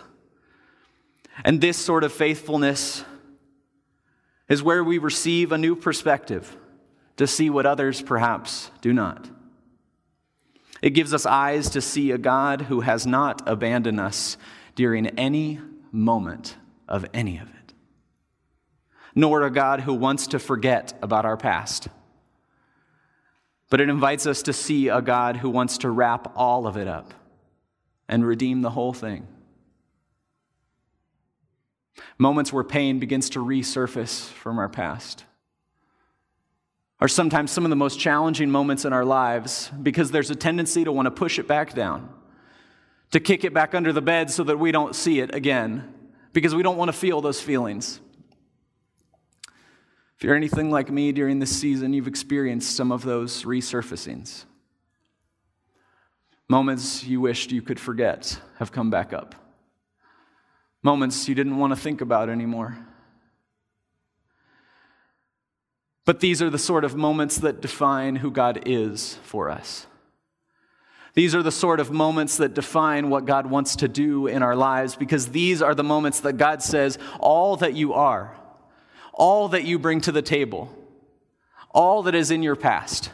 And 1.42 1.60
this 1.60 1.76
sort 1.76 2.04
of 2.04 2.12
faithfulness 2.12 3.04
is 4.48 4.62
where 4.62 4.84
we 4.84 4.98
receive 4.98 5.50
a 5.50 5.58
new 5.58 5.74
perspective 5.74 6.56
to 7.16 7.26
see 7.26 7.50
what 7.50 7.66
others 7.66 8.02
perhaps 8.02 8.70
do 8.80 8.92
not. 8.92 9.28
It 10.82 10.90
gives 10.90 11.14
us 11.14 11.24
eyes 11.24 11.70
to 11.70 11.80
see 11.80 12.10
a 12.10 12.18
God 12.18 12.62
who 12.62 12.82
has 12.82 13.06
not 13.06 13.42
abandoned 13.46 13.98
us 13.98 14.36
during 14.74 15.06
any 15.18 15.60
moment 15.90 16.56
of 16.88 17.06
any 17.14 17.38
of 17.38 17.48
it, 17.48 17.72
nor 19.14 19.42
a 19.42 19.50
God 19.50 19.80
who 19.80 19.94
wants 19.94 20.26
to 20.28 20.38
forget 20.38 20.92
about 21.00 21.24
our 21.24 21.36
past. 21.36 21.88
But 23.70 23.80
it 23.80 23.88
invites 23.88 24.26
us 24.26 24.42
to 24.42 24.52
see 24.52 24.88
a 24.88 25.00
God 25.00 25.36
who 25.38 25.48
wants 25.48 25.78
to 25.78 25.90
wrap 25.90 26.32
all 26.36 26.66
of 26.66 26.76
it 26.76 26.86
up 26.86 27.14
and 28.08 28.26
redeem 28.26 28.60
the 28.60 28.70
whole 28.70 28.92
thing. 28.92 29.26
Moments 32.18 32.52
where 32.52 32.64
pain 32.64 32.98
begins 32.98 33.30
to 33.30 33.38
resurface 33.38 34.28
from 34.28 34.58
our 34.58 34.68
past 34.68 35.24
are 37.00 37.08
sometimes 37.08 37.50
some 37.50 37.64
of 37.64 37.70
the 37.70 37.76
most 37.76 37.98
challenging 37.98 38.50
moments 38.50 38.84
in 38.84 38.92
our 38.92 39.04
lives 39.04 39.70
because 39.82 40.10
there's 40.10 40.30
a 40.30 40.34
tendency 40.34 40.84
to 40.84 40.92
want 40.92 41.06
to 41.06 41.10
push 41.10 41.38
it 41.38 41.46
back 41.46 41.74
down, 41.74 42.08
to 43.10 43.20
kick 43.20 43.44
it 43.44 43.52
back 43.52 43.74
under 43.74 43.92
the 43.92 44.00
bed 44.00 44.30
so 44.30 44.44
that 44.44 44.58
we 44.58 44.72
don't 44.72 44.94
see 44.94 45.20
it 45.20 45.34
again, 45.34 45.92
because 46.32 46.54
we 46.54 46.62
don't 46.62 46.76
want 46.76 46.88
to 46.88 46.92
feel 46.92 47.20
those 47.20 47.40
feelings. 47.40 48.00
If 50.16 50.24
you're 50.24 50.36
anything 50.36 50.70
like 50.70 50.90
me 50.90 51.12
during 51.12 51.40
this 51.40 51.54
season, 51.54 51.92
you've 51.92 52.08
experienced 52.08 52.74
some 52.76 52.92
of 52.92 53.02
those 53.02 53.42
resurfacings. 53.42 54.44
Moments 56.48 57.04
you 57.04 57.20
wished 57.20 57.52
you 57.52 57.62
could 57.62 57.80
forget 57.80 58.40
have 58.58 58.70
come 58.70 58.88
back 58.88 59.12
up. 59.12 59.34
Moments 60.84 61.28
you 61.28 61.34
didn't 61.34 61.56
want 61.56 61.72
to 61.72 61.76
think 61.76 62.00
about 62.00 62.28
anymore 62.28 62.78
But 66.04 66.20
these 66.20 66.42
are 66.42 66.50
the 66.50 66.58
sort 66.58 66.84
of 66.84 66.94
moments 66.96 67.38
that 67.38 67.60
define 67.60 68.16
who 68.16 68.30
God 68.30 68.62
is 68.66 69.18
for 69.22 69.48
us. 69.50 69.86
These 71.14 71.34
are 71.34 71.42
the 71.42 71.52
sort 71.52 71.80
of 71.80 71.90
moments 71.90 72.36
that 72.38 72.54
define 72.54 73.08
what 73.08 73.24
God 73.24 73.46
wants 73.46 73.76
to 73.76 73.88
do 73.88 74.26
in 74.26 74.42
our 74.42 74.56
lives 74.56 74.96
because 74.96 75.28
these 75.28 75.62
are 75.62 75.74
the 75.74 75.84
moments 75.84 76.20
that 76.20 76.36
God 76.36 76.62
says, 76.62 76.98
all 77.20 77.56
that 77.56 77.74
you 77.74 77.94
are, 77.94 78.36
all 79.12 79.48
that 79.48 79.64
you 79.64 79.78
bring 79.78 80.00
to 80.02 80.12
the 80.12 80.22
table, 80.22 80.76
all 81.70 82.02
that 82.02 82.14
is 82.14 82.30
in 82.30 82.42
your 82.42 82.56
past, 82.56 83.10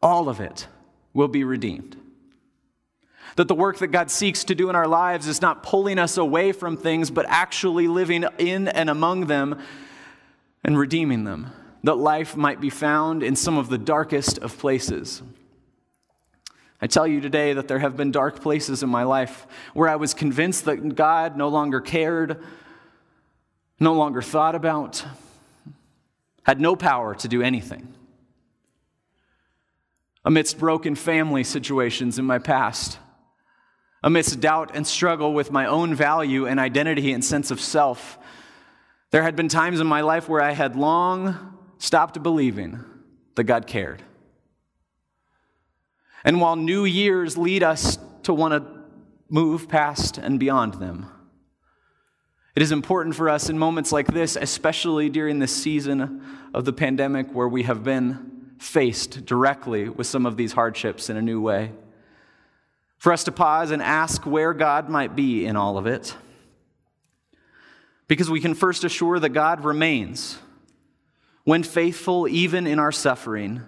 all 0.00 0.28
of 0.28 0.40
it 0.40 0.68
will 1.12 1.28
be 1.28 1.42
redeemed. 1.42 1.96
That 3.36 3.48
the 3.48 3.54
work 3.54 3.78
that 3.78 3.88
God 3.88 4.10
seeks 4.10 4.44
to 4.44 4.54
do 4.54 4.70
in 4.70 4.76
our 4.76 4.86
lives 4.86 5.26
is 5.26 5.42
not 5.42 5.62
pulling 5.62 5.98
us 5.98 6.16
away 6.16 6.52
from 6.52 6.76
things, 6.76 7.10
but 7.10 7.26
actually 7.28 7.88
living 7.88 8.24
in 8.38 8.68
and 8.68 8.88
among 8.88 9.26
them 9.26 9.60
and 10.62 10.78
redeeming 10.78 11.24
them. 11.24 11.50
That 11.82 11.96
life 11.96 12.36
might 12.36 12.60
be 12.60 12.70
found 12.70 13.22
in 13.22 13.36
some 13.36 13.58
of 13.58 13.68
the 13.68 13.78
darkest 13.78 14.38
of 14.38 14.56
places. 14.56 15.22
I 16.80 16.86
tell 16.86 17.06
you 17.06 17.20
today 17.20 17.54
that 17.54 17.66
there 17.66 17.78
have 17.78 17.96
been 17.96 18.10
dark 18.10 18.40
places 18.40 18.82
in 18.82 18.88
my 18.88 19.04
life 19.04 19.46
where 19.72 19.88
I 19.88 19.96
was 19.96 20.14
convinced 20.14 20.66
that 20.66 20.94
God 20.94 21.36
no 21.36 21.48
longer 21.48 21.80
cared, 21.80 22.42
no 23.80 23.94
longer 23.94 24.22
thought 24.22 24.54
about, 24.54 25.04
had 26.44 26.60
no 26.60 26.76
power 26.76 27.14
to 27.14 27.28
do 27.28 27.42
anything. 27.42 27.94
Amidst 30.24 30.58
broken 30.58 30.94
family 30.94 31.42
situations 31.42 32.18
in 32.18 32.24
my 32.24 32.38
past, 32.38 32.98
amidst 34.04 34.38
doubt 34.38 34.70
and 34.74 34.86
struggle 34.86 35.32
with 35.32 35.50
my 35.50 35.64
own 35.64 35.94
value 35.94 36.46
and 36.46 36.60
identity 36.60 37.12
and 37.12 37.24
sense 37.24 37.50
of 37.50 37.58
self, 37.58 38.18
there 39.10 39.22
had 39.22 39.34
been 39.34 39.48
times 39.48 39.80
in 39.80 39.86
my 39.86 40.02
life 40.02 40.28
where 40.28 40.42
I 40.42 40.52
had 40.52 40.76
long 40.76 41.56
stopped 41.78 42.22
believing 42.22 42.84
that 43.34 43.44
God 43.44 43.66
cared. 43.66 44.02
And 46.22 46.38
while 46.38 46.54
new 46.54 46.84
years 46.84 47.38
lead 47.38 47.62
us 47.62 47.98
to 48.24 48.34
want 48.34 48.52
to 48.52 48.70
move 49.30 49.68
past 49.68 50.18
and 50.18 50.38
beyond 50.38 50.74
them, 50.74 51.06
it 52.54 52.62
is 52.62 52.72
important 52.72 53.14
for 53.16 53.30
us 53.30 53.48
in 53.48 53.58
moments 53.58 53.90
like 53.90 54.08
this, 54.08 54.36
especially 54.36 55.08
during 55.08 55.38
this 55.38 55.56
season 55.56 56.22
of 56.52 56.66
the 56.66 56.74
pandemic 56.74 57.32
where 57.32 57.48
we 57.48 57.62
have 57.62 57.82
been 57.82 58.52
faced 58.58 59.24
directly 59.24 59.88
with 59.88 60.06
some 60.06 60.26
of 60.26 60.36
these 60.36 60.52
hardships 60.52 61.08
in 61.08 61.16
a 61.16 61.22
new 61.22 61.40
way 61.40 61.72
for 63.04 63.12
us 63.12 63.24
to 63.24 63.32
pause 63.32 63.70
and 63.70 63.82
ask 63.82 64.24
where 64.24 64.54
God 64.54 64.88
might 64.88 65.14
be 65.14 65.44
in 65.44 65.56
all 65.56 65.76
of 65.76 65.86
it. 65.86 66.16
Because 68.08 68.30
we 68.30 68.40
can 68.40 68.54
first 68.54 68.82
assure 68.82 69.20
that 69.20 69.28
God 69.28 69.62
remains 69.62 70.38
when 71.44 71.64
faithful 71.64 72.26
even 72.26 72.66
in 72.66 72.78
our 72.78 72.90
suffering 72.90 73.60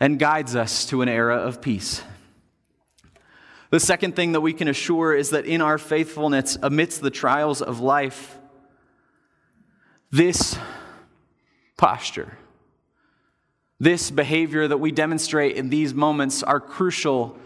and 0.00 0.18
guides 0.18 0.56
us 0.56 0.84
to 0.86 1.00
an 1.00 1.08
era 1.08 1.36
of 1.36 1.62
peace. 1.62 2.02
The 3.70 3.78
second 3.78 4.16
thing 4.16 4.32
that 4.32 4.40
we 4.40 4.52
can 4.52 4.66
assure 4.66 5.14
is 5.14 5.30
that 5.30 5.46
in 5.46 5.60
our 5.60 5.78
faithfulness 5.78 6.58
amidst 6.60 7.00
the 7.02 7.12
trials 7.12 7.62
of 7.62 7.78
life, 7.78 8.36
this 10.10 10.58
posture, 11.76 12.36
this 13.78 14.10
behavior 14.10 14.66
that 14.66 14.78
we 14.78 14.90
demonstrate 14.90 15.54
in 15.54 15.70
these 15.70 15.94
moments 15.94 16.42
are 16.42 16.58
crucial 16.58 17.38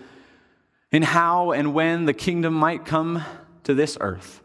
in 0.92 1.02
how 1.02 1.52
and 1.52 1.74
when 1.74 2.04
the 2.04 2.12
kingdom 2.12 2.52
might 2.52 2.84
come 2.84 3.24
to 3.64 3.74
this 3.74 3.96
earth 4.00 4.42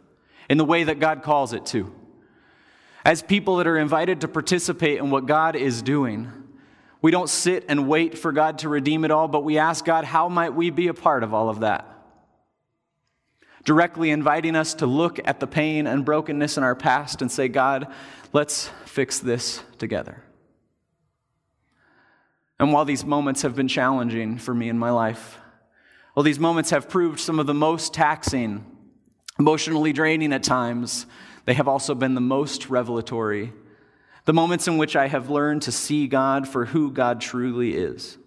in 0.50 0.58
the 0.58 0.66
way 0.66 0.86
that 0.86 1.00
God 1.00 1.22
calls 1.22 1.54
it 1.54 1.66
to. 1.68 1.94
As 3.04 3.22
people 3.22 3.58
that 3.58 3.68
are 3.68 3.78
invited 3.78 4.22
to 4.22 4.28
participate 4.28 4.98
in 4.98 5.12
what 5.12 5.26
God 5.26 5.56
is 5.56 5.82
doing, 5.82 6.32
we 7.02 7.12
don't 7.12 7.30
sit 7.30 7.66
and 7.70 7.88
wait 7.88 8.18
for 8.18 8.32
God 8.32 8.60
to 8.60 8.70
redeem 8.70 9.06
it 9.06 9.12
all, 9.12 9.28
but 9.28 9.44
we 9.44 9.58
ask 9.58 9.86
God, 9.86 10.04
how 10.04 10.30
might 10.30 10.54
we 10.54 10.70
be 10.70 10.88
a 10.88 10.94
part 10.94 11.24
of 11.24 11.34
all 11.34 11.50
of 11.50 11.60
that? 11.60 11.86
Directly 13.66 14.10
inviting 14.10 14.56
us 14.56 14.74
to 14.76 14.86
look 14.86 15.20
at 15.28 15.40
the 15.40 15.48
pain 15.48 15.88
and 15.88 16.06
brokenness 16.06 16.58
in 16.58 16.64
our 16.64 16.76
past 16.76 17.22
and 17.22 17.32
say, 17.32 17.50
God, 17.50 17.88
let's 18.32 18.70
fix 18.86 19.20
this 19.20 19.62
together. 19.78 20.24
And 22.60 22.74
while 22.74 22.86
these 22.86 23.06
moments 23.06 23.42
have 23.44 23.56
been 23.56 23.68
challenging 23.68 24.38
for 24.38 24.54
me 24.54 24.70
in 24.70 24.80
my 24.80 24.90
life, 24.90 25.38
well, 26.18 26.24
these 26.24 26.40
moments 26.40 26.72
have 26.72 26.90
proved 26.90 27.20
some 27.20 27.38
of 27.38 27.46
the 27.46 27.54
most 27.54 27.94
taxing, 27.94 28.66
emotionally 29.38 29.94
draining 29.94 30.34
at 30.34 30.42
times. 30.42 31.06
They 31.46 31.54
have 31.54 31.68
also 31.68 31.94
been 31.94 32.16
the 32.16 32.22
most 32.22 32.72
revelatory. 32.72 33.54
The 34.26 34.34
moments 34.34 34.68
in 34.68 34.80
which 34.80 34.96
I 34.96 35.10
have 35.10 35.30
learned 35.30 35.62
to 35.62 35.72
see 35.72 36.08
God 36.08 36.48
for 36.48 36.66
who 36.66 36.90
God 36.90 37.22
truly 37.22 37.76
is. 37.76 38.18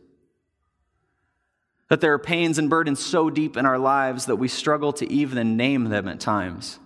That 1.89 2.01
there 2.01 2.13
are 2.13 2.19
pains 2.21 2.59
and 2.59 2.71
burdens 2.71 3.05
so 3.05 3.29
deep 3.29 3.57
in 3.57 3.67
our 3.67 3.77
lives 3.77 4.27
that 4.27 4.37
we 4.37 4.47
struggle 4.47 4.93
to 4.93 5.13
even 5.13 5.57
name 5.57 5.87
them 5.87 6.07
at 6.07 6.21
times. 6.21 6.79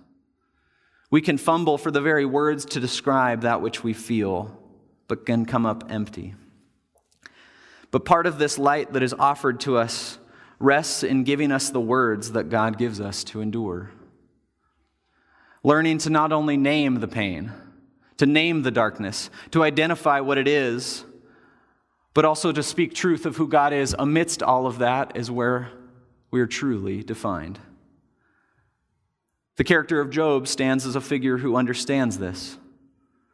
We 1.11 1.21
can 1.21 1.37
fumble 1.37 1.77
for 1.77 1.91
the 1.91 2.01
very 2.01 2.25
words 2.25 2.65
to 2.65 2.79
describe 2.79 3.41
that 3.41 3.61
which 3.61 3.83
we 3.83 3.93
feel, 3.93 4.59
but 5.07 5.27
can 5.27 5.45
come 5.45 5.67
up 5.67 5.83
empty. 5.87 6.33
But 7.91 8.05
part 8.05 8.25
of 8.25 8.39
this 8.39 8.57
light 8.57 8.93
that 8.93 9.03
is 9.03 9.13
offered 9.13 9.59
to 9.59 9.77
us 9.77 10.17
rests 10.59 11.03
in 11.03 11.23
giving 11.23 11.51
us 11.51 11.69
the 11.69 11.81
words 11.81 12.31
that 12.31 12.49
God 12.49 12.77
gives 12.77 13.01
us 13.01 13.23
to 13.25 13.41
endure. 13.41 13.91
Learning 15.63 15.97
to 15.99 16.09
not 16.09 16.31
only 16.31 16.57
name 16.57 16.99
the 16.99 17.07
pain, 17.07 17.51
to 18.17 18.25
name 18.25 18.61
the 18.61 18.71
darkness, 18.71 19.29
to 19.51 19.63
identify 19.63 20.19
what 20.19 20.37
it 20.37 20.47
is, 20.47 21.03
but 22.13 22.23
also 22.23 22.51
to 22.51 22.63
speak 22.63 22.93
truth 22.93 23.25
of 23.25 23.35
who 23.35 23.47
God 23.47 23.73
is 23.73 23.95
amidst 23.97 24.41
all 24.41 24.67
of 24.67 24.77
that 24.79 25.17
is 25.17 25.29
where 25.29 25.69
we 26.31 26.39
are 26.39 26.47
truly 26.47 27.03
defined. 27.03 27.59
The 29.57 29.63
character 29.63 29.99
of 29.99 30.09
Job 30.09 30.47
stands 30.47 30.85
as 30.85 30.95
a 30.95 31.01
figure 31.01 31.37
who 31.37 31.55
understands 31.55 32.17
this, 32.17 32.57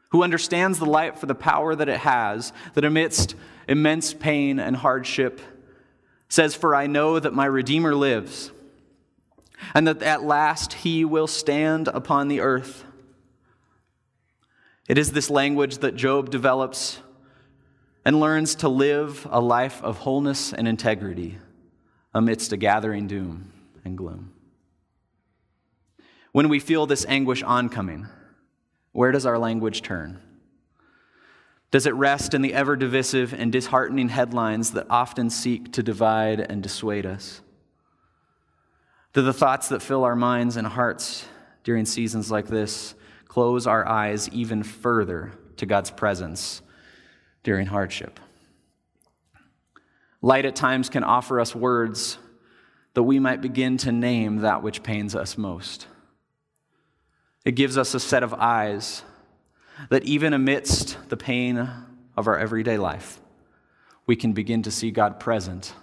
who 0.09 0.23
understands 0.23 0.79
the 0.79 0.85
light 0.85 1.17
for 1.17 1.25
the 1.25 1.35
power 1.35 1.75
that 1.75 1.89
it 1.89 1.99
has, 1.99 2.53
that 2.73 2.85
amidst 2.85 3.35
immense 3.67 4.13
pain 4.13 4.59
and 4.59 4.75
hardship 4.75 5.41
says, 6.31 6.55
For 6.55 6.73
I 6.73 6.87
know 6.87 7.19
that 7.19 7.33
my 7.33 7.45
Redeemer 7.45 7.93
lives, 7.93 8.51
and 9.75 9.85
that 9.85 10.01
at 10.01 10.23
last 10.23 10.71
he 10.71 11.03
will 11.03 11.27
stand 11.27 11.89
upon 11.89 12.29
the 12.29 12.39
earth. 12.39 12.85
It 14.87 14.97
is 14.97 15.11
this 15.11 15.29
language 15.29 15.79
that 15.79 15.95
Job 15.95 16.29
develops 16.29 16.99
and 18.05 18.21
learns 18.21 18.55
to 18.55 18.69
live 18.69 19.27
a 19.29 19.41
life 19.41 19.83
of 19.83 19.97
wholeness 19.97 20.53
and 20.53 20.69
integrity 20.69 21.37
amidst 22.13 22.53
a 22.53 22.57
gathering 22.57 23.07
doom 23.07 23.51
and 23.83 23.97
gloom. 23.97 24.31
When 26.31 26.47
we 26.47 26.59
feel 26.59 26.85
this 26.85 27.05
anguish 27.09 27.43
oncoming, 27.43 28.07
where 28.93 29.11
does 29.11 29.25
our 29.25 29.37
language 29.37 29.81
turn? 29.81 30.21
Does 31.71 31.85
it 31.85 31.95
rest 31.95 32.33
in 32.33 32.41
the 32.41 32.53
ever 32.53 32.75
divisive 32.75 33.33
and 33.33 33.49
disheartening 33.49 34.09
headlines 34.09 34.71
that 34.71 34.87
often 34.89 35.29
seek 35.29 35.71
to 35.73 35.81
divide 35.81 36.41
and 36.41 36.61
dissuade 36.61 37.05
us? 37.05 37.41
Do 39.13 39.21
the 39.21 39.33
thoughts 39.33 39.69
that 39.69 39.81
fill 39.81 40.03
our 40.03 40.15
minds 40.15 40.57
and 40.57 40.67
hearts 40.67 41.25
during 41.63 41.85
seasons 41.85 42.29
like 42.29 42.47
this 42.47 42.93
close 43.27 43.67
our 43.67 43.87
eyes 43.87 44.27
even 44.29 44.63
further 44.63 45.31
to 45.57 45.65
God's 45.65 45.91
presence 45.91 46.61
during 47.43 47.67
hardship? 47.67 48.19
Light 50.21 50.45
at 50.45 50.55
times 50.55 50.89
can 50.89 51.05
offer 51.05 51.39
us 51.39 51.55
words 51.55 52.17
that 52.93 53.03
we 53.03 53.17
might 53.17 53.41
begin 53.41 53.77
to 53.77 53.91
name 53.93 54.37
that 54.37 54.61
which 54.61 54.83
pains 54.83 55.15
us 55.15 55.37
most. 55.37 55.87
It 57.45 57.53
gives 57.53 57.77
us 57.77 57.93
a 57.93 57.99
set 57.99 58.23
of 58.23 58.33
eyes 58.33 59.03
that 59.89 60.03
even 60.03 60.33
amidst 60.33 61.09
the 61.09 61.17
pain 61.17 61.69
of 62.15 62.27
our 62.27 62.37
everyday 62.37 62.77
life, 62.77 63.19
we 64.05 64.15
can 64.15 64.33
begin 64.33 64.63
to 64.63 64.71
see 64.71 64.91
God 64.91 65.19
present 65.19 65.73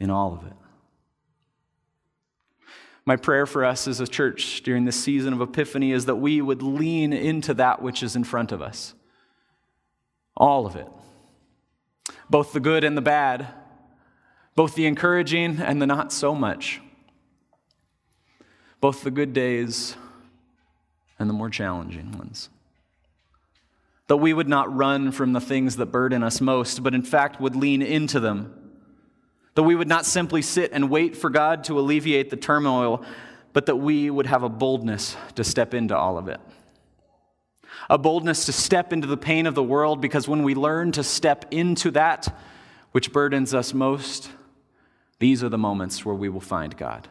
in 0.00 0.10
all 0.10 0.32
of 0.32 0.46
it. 0.46 0.52
My 3.04 3.16
prayer 3.16 3.46
for 3.46 3.64
us 3.64 3.88
as 3.88 4.00
a 4.00 4.06
church 4.06 4.62
during 4.62 4.84
this 4.84 5.02
season 5.02 5.32
of 5.32 5.40
Epiphany 5.40 5.92
is 5.92 6.06
that 6.06 6.16
we 6.16 6.42
would 6.42 6.62
lean 6.62 7.12
into 7.12 7.54
that 7.54 7.80
which 7.80 8.02
is 8.02 8.14
in 8.14 8.24
front 8.24 8.52
of 8.52 8.60
us. 8.60 8.94
All 10.36 10.66
of 10.66 10.76
it. 10.76 10.88
Both 12.28 12.52
the 12.52 12.60
good 12.60 12.84
and 12.84 12.96
the 12.96 13.02
bad, 13.02 13.48
both 14.54 14.74
the 14.74 14.86
encouraging 14.86 15.58
and 15.58 15.80
the 15.80 15.86
not 15.86 16.12
so 16.12 16.34
much, 16.34 16.82
both 18.80 19.02
the 19.02 19.10
good 19.10 19.32
days 19.32 19.96
and 21.18 21.30
the 21.30 21.34
more 21.34 21.48
challenging 21.48 22.12
ones 22.12 22.50
that 24.08 24.16
we 24.16 24.32
would 24.32 24.48
not 24.48 24.74
run 24.74 25.12
from 25.12 25.32
the 25.32 25.40
things 25.40 25.76
that 25.76 25.86
burden 25.86 26.22
us 26.22 26.40
most, 26.40 26.82
but 26.82 26.94
in 26.94 27.02
fact 27.02 27.40
would 27.40 27.54
lean 27.54 27.82
into 27.82 28.18
them. 28.18 28.54
That 29.54 29.62
we 29.62 29.74
would 29.74 29.88
not 29.88 30.06
simply 30.06 30.42
sit 30.42 30.72
and 30.72 30.90
wait 30.90 31.16
for 31.16 31.30
God 31.30 31.64
to 31.64 31.78
alleviate 31.78 32.30
the 32.30 32.36
turmoil, 32.36 33.04
but 33.52 33.66
that 33.66 33.76
we 33.76 34.08
would 34.08 34.26
have 34.26 34.42
a 34.42 34.48
boldness 34.48 35.16
to 35.34 35.44
step 35.44 35.74
into 35.74 35.96
all 35.96 36.16
of 36.16 36.26
it. 36.28 36.40
A 37.90 37.98
boldness 37.98 38.46
to 38.46 38.52
step 38.52 38.92
into 38.92 39.06
the 39.06 39.16
pain 39.16 39.46
of 39.46 39.54
the 39.54 39.62
world, 39.62 40.00
because 40.00 40.26
when 40.26 40.42
we 40.42 40.54
learn 40.54 40.90
to 40.92 41.02
step 41.02 41.44
into 41.50 41.90
that 41.92 42.34
which 42.92 43.12
burdens 43.12 43.52
us 43.52 43.74
most, 43.74 44.30
these 45.18 45.44
are 45.44 45.48
the 45.50 45.58
moments 45.58 46.04
where 46.04 46.14
we 46.14 46.30
will 46.30 46.40
find 46.40 46.76
God. 46.76 47.08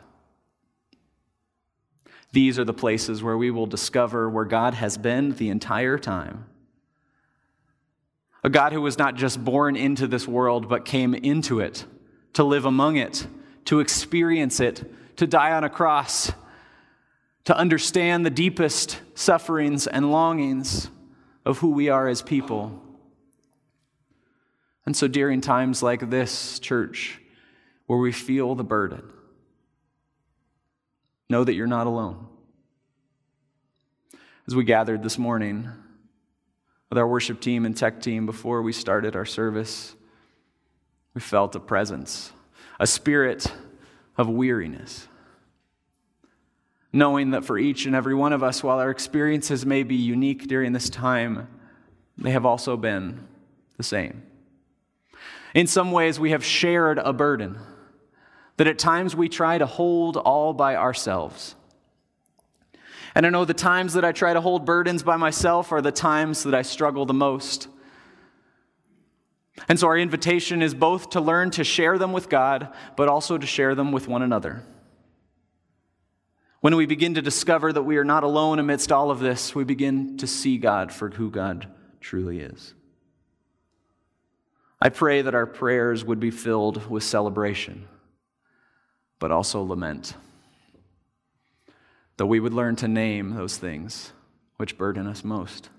These 2.31 2.57
are 2.57 2.65
the 2.65 2.73
places 2.73 3.21
where 3.21 3.37
we 3.37 3.51
will 3.51 3.67
discover 3.67 4.29
where 4.29 4.45
God 4.45 4.73
has 4.73 4.97
been 4.97 5.33
the 5.33 5.49
entire 5.49 5.99
time 5.99 6.45
A 8.43 8.49
God 8.49 8.71
who 8.73 8.81
was 8.81 8.97
not 8.97 9.15
just 9.15 9.43
born 9.43 9.75
into 9.75 10.07
this 10.07 10.27
world, 10.27 10.69
but 10.69 10.85
came 10.85 11.13
into 11.13 11.59
it, 11.59 11.85
to 12.33 12.43
live 12.43 12.65
among 12.65 12.97
it, 12.97 13.27
to 13.65 13.79
experience 13.79 14.59
it, 14.59 15.17
to 15.17 15.27
die 15.27 15.51
on 15.51 15.63
a 15.63 15.69
cross, 15.69 16.31
to 17.45 17.57
understand 17.57 18.25
the 18.25 18.29
deepest 18.29 19.01
sufferings 19.15 19.87
and 19.87 20.11
longings 20.11 20.89
of 21.45 21.59
who 21.59 21.71
we 21.71 21.89
are 21.89 22.07
as 22.07 22.21
people. 22.21 22.81
And 24.85 24.95
so, 24.95 25.07
during 25.07 25.41
times 25.41 25.81
like 25.83 26.09
this, 26.09 26.59
church, 26.59 27.19
where 27.87 27.99
we 27.99 28.11
feel 28.11 28.55
the 28.55 28.63
burden, 28.63 29.03
know 31.29 31.43
that 31.43 31.55
you're 31.55 31.67
not 31.67 31.87
alone. 31.87 32.27
As 34.47 34.55
we 34.55 34.63
gathered 34.63 35.03
this 35.03 35.17
morning 35.17 35.69
with 36.89 36.97
our 36.97 37.07
worship 37.07 37.41
team 37.41 37.65
and 37.65 37.75
tech 37.75 38.01
team 38.01 38.25
before 38.25 38.61
we 38.61 38.71
started 38.71 39.15
our 39.15 39.25
service, 39.25 39.95
we 41.13 41.21
felt 41.21 41.55
a 41.55 41.59
presence, 41.59 42.31
a 42.79 42.87
spirit 42.87 43.51
of 44.17 44.29
weariness. 44.29 45.07
Knowing 46.93 47.31
that 47.31 47.43
for 47.43 47.57
each 47.57 47.85
and 47.85 47.95
every 47.95 48.15
one 48.15 48.33
of 48.33 48.41
us, 48.41 48.63
while 48.63 48.79
our 48.79 48.89
experiences 48.89 49.65
may 49.65 49.83
be 49.83 49.95
unique 49.95 50.47
during 50.47 50.71
this 50.71 50.89
time, 50.89 51.47
they 52.17 52.31
have 52.31 52.45
also 52.45 52.77
been 52.77 53.27
the 53.75 53.83
same. 53.83 54.23
In 55.53 55.67
some 55.67 55.91
ways, 55.91 56.19
we 56.19 56.31
have 56.31 56.43
shared 56.43 56.97
a 56.97 57.13
burden 57.13 57.57
that 58.57 58.67
at 58.67 58.79
times 58.79 59.15
we 59.15 59.29
try 59.29 59.57
to 59.57 59.65
hold 59.65 60.17
all 60.17 60.53
by 60.53 60.75
ourselves. 60.75 61.55
And 63.17 63.25
I 63.25 63.31
know 63.31 63.45
the 63.45 63.53
times 63.55 63.93
that 63.93 64.05
I 64.05 64.11
try 64.11 64.33
to 64.33 64.41
hold 64.41 64.63
burdens 64.63 65.01
by 65.01 65.17
myself 65.17 65.71
are 65.71 65.81
the 65.81 65.91
times 65.91 66.43
that 66.43 66.53
I 66.53 66.61
struggle 66.61 67.07
the 67.07 67.15
most. 67.15 67.67
And 69.67 69.79
so 69.79 69.87
our 69.87 69.97
invitation 69.97 70.61
is 70.61 70.75
both 70.75 71.09
to 71.09 71.19
learn 71.19 71.49
to 71.51 71.63
share 71.63 71.97
them 71.97 72.13
with 72.13 72.29
God, 72.29 72.71
but 72.95 73.07
also 73.07 73.39
to 73.39 73.47
share 73.47 73.73
them 73.73 73.91
with 73.91 74.07
one 74.07 74.21
another. 74.21 74.61
When 76.61 76.75
we 76.75 76.85
begin 76.85 77.15
to 77.15 77.23
discover 77.23 77.73
that 77.73 77.81
we 77.81 77.97
are 77.97 78.03
not 78.03 78.23
alone 78.23 78.59
amidst 78.59 78.91
all 78.91 79.09
of 79.09 79.17
this, 79.17 79.55
we 79.55 79.63
begin 79.63 80.17
to 80.17 80.27
see 80.27 80.59
God 80.59 80.93
for 80.93 81.09
who 81.09 81.31
God 81.31 81.67
truly 81.99 82.39
is. 82.39 82.75
I 84.79 84.89
pray 84.89 85.23
that 85.23 85.33
our 85.33 85.47
prayers 85.47 86.05
would 86.05 86.19
be 86.19 86.29
filled 86.29 86.87
with 86.87 87.03
celebration, 87.03 87.87
but 89.17 89.31
also 89.31 89.63
lament. 89.63 90.13
That 92.17 92.25
we 92.25 92.39
would 92.39 92.53
learn 92.53 92.75
to 92.77 92.87
name 92.87 93.35
those 93.35 93.57
things 93.57 94.11
which 94.57 94.77
burden 94.77 95.07
us 95.07 95.23
most. 95.23 95.69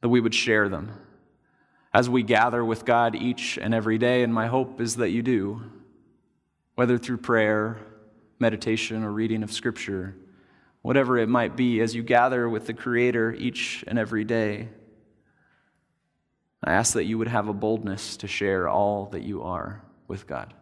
That 0.00 0.08
we 0.08 0.20
would 0.20 0.34
share 0.34 0.68
them 0.68 0.92
as 1.92 2.08
we 2.08 2.22
gather 2.22 2.64
with 2.64 2.84
God 2.84 3.14
each 3.14 3.58
and 3.58 3.74
every 3.74 3.98
day, 3.98 4.22
and 4.22 4.32
my 4.32 4.46
hope 4.46 4.80
is 4.80 4.96
that 4.96 5.10
you 5.10 5.22
do, 5.22 5.62
whether 6.76 6.96
through 6.98 7.18
prayer, 7.18 7.78
meditation, 8.38 9.02
or 9.02 9.10
reading 9.10 9.42
of 9.42 9.52
Scripture, 9.52 10.14
whatever 10.82 11.18
it 11.18 11.28
might 11.28 11.56
be, 11.56 11.80
as 11.80 11.94
you 11.94 12.02
gather 12.02 12.48
with 12.48 12.66
the 12.66 12.74
Creator 12.74 13.34
each 13.34 13.84
and 13.86 13.98
every 13.98 14.24
day. 14.24 14.68
I 16.62 16.72
ask 16.72 16.94
that 16.94 17.04
you 17.04 17.18
would 17.18 17.28
have 17.28 17.48
a 17.48 17.54
boldness 17.54 18.16
to 18.18 18.28
share 18.28 18.68
all 18.68 19.06
that 19.06 19.22
you 19.22 19.42
are 19.42 19.82
with 20.06 20.26
God. 20.26 20.54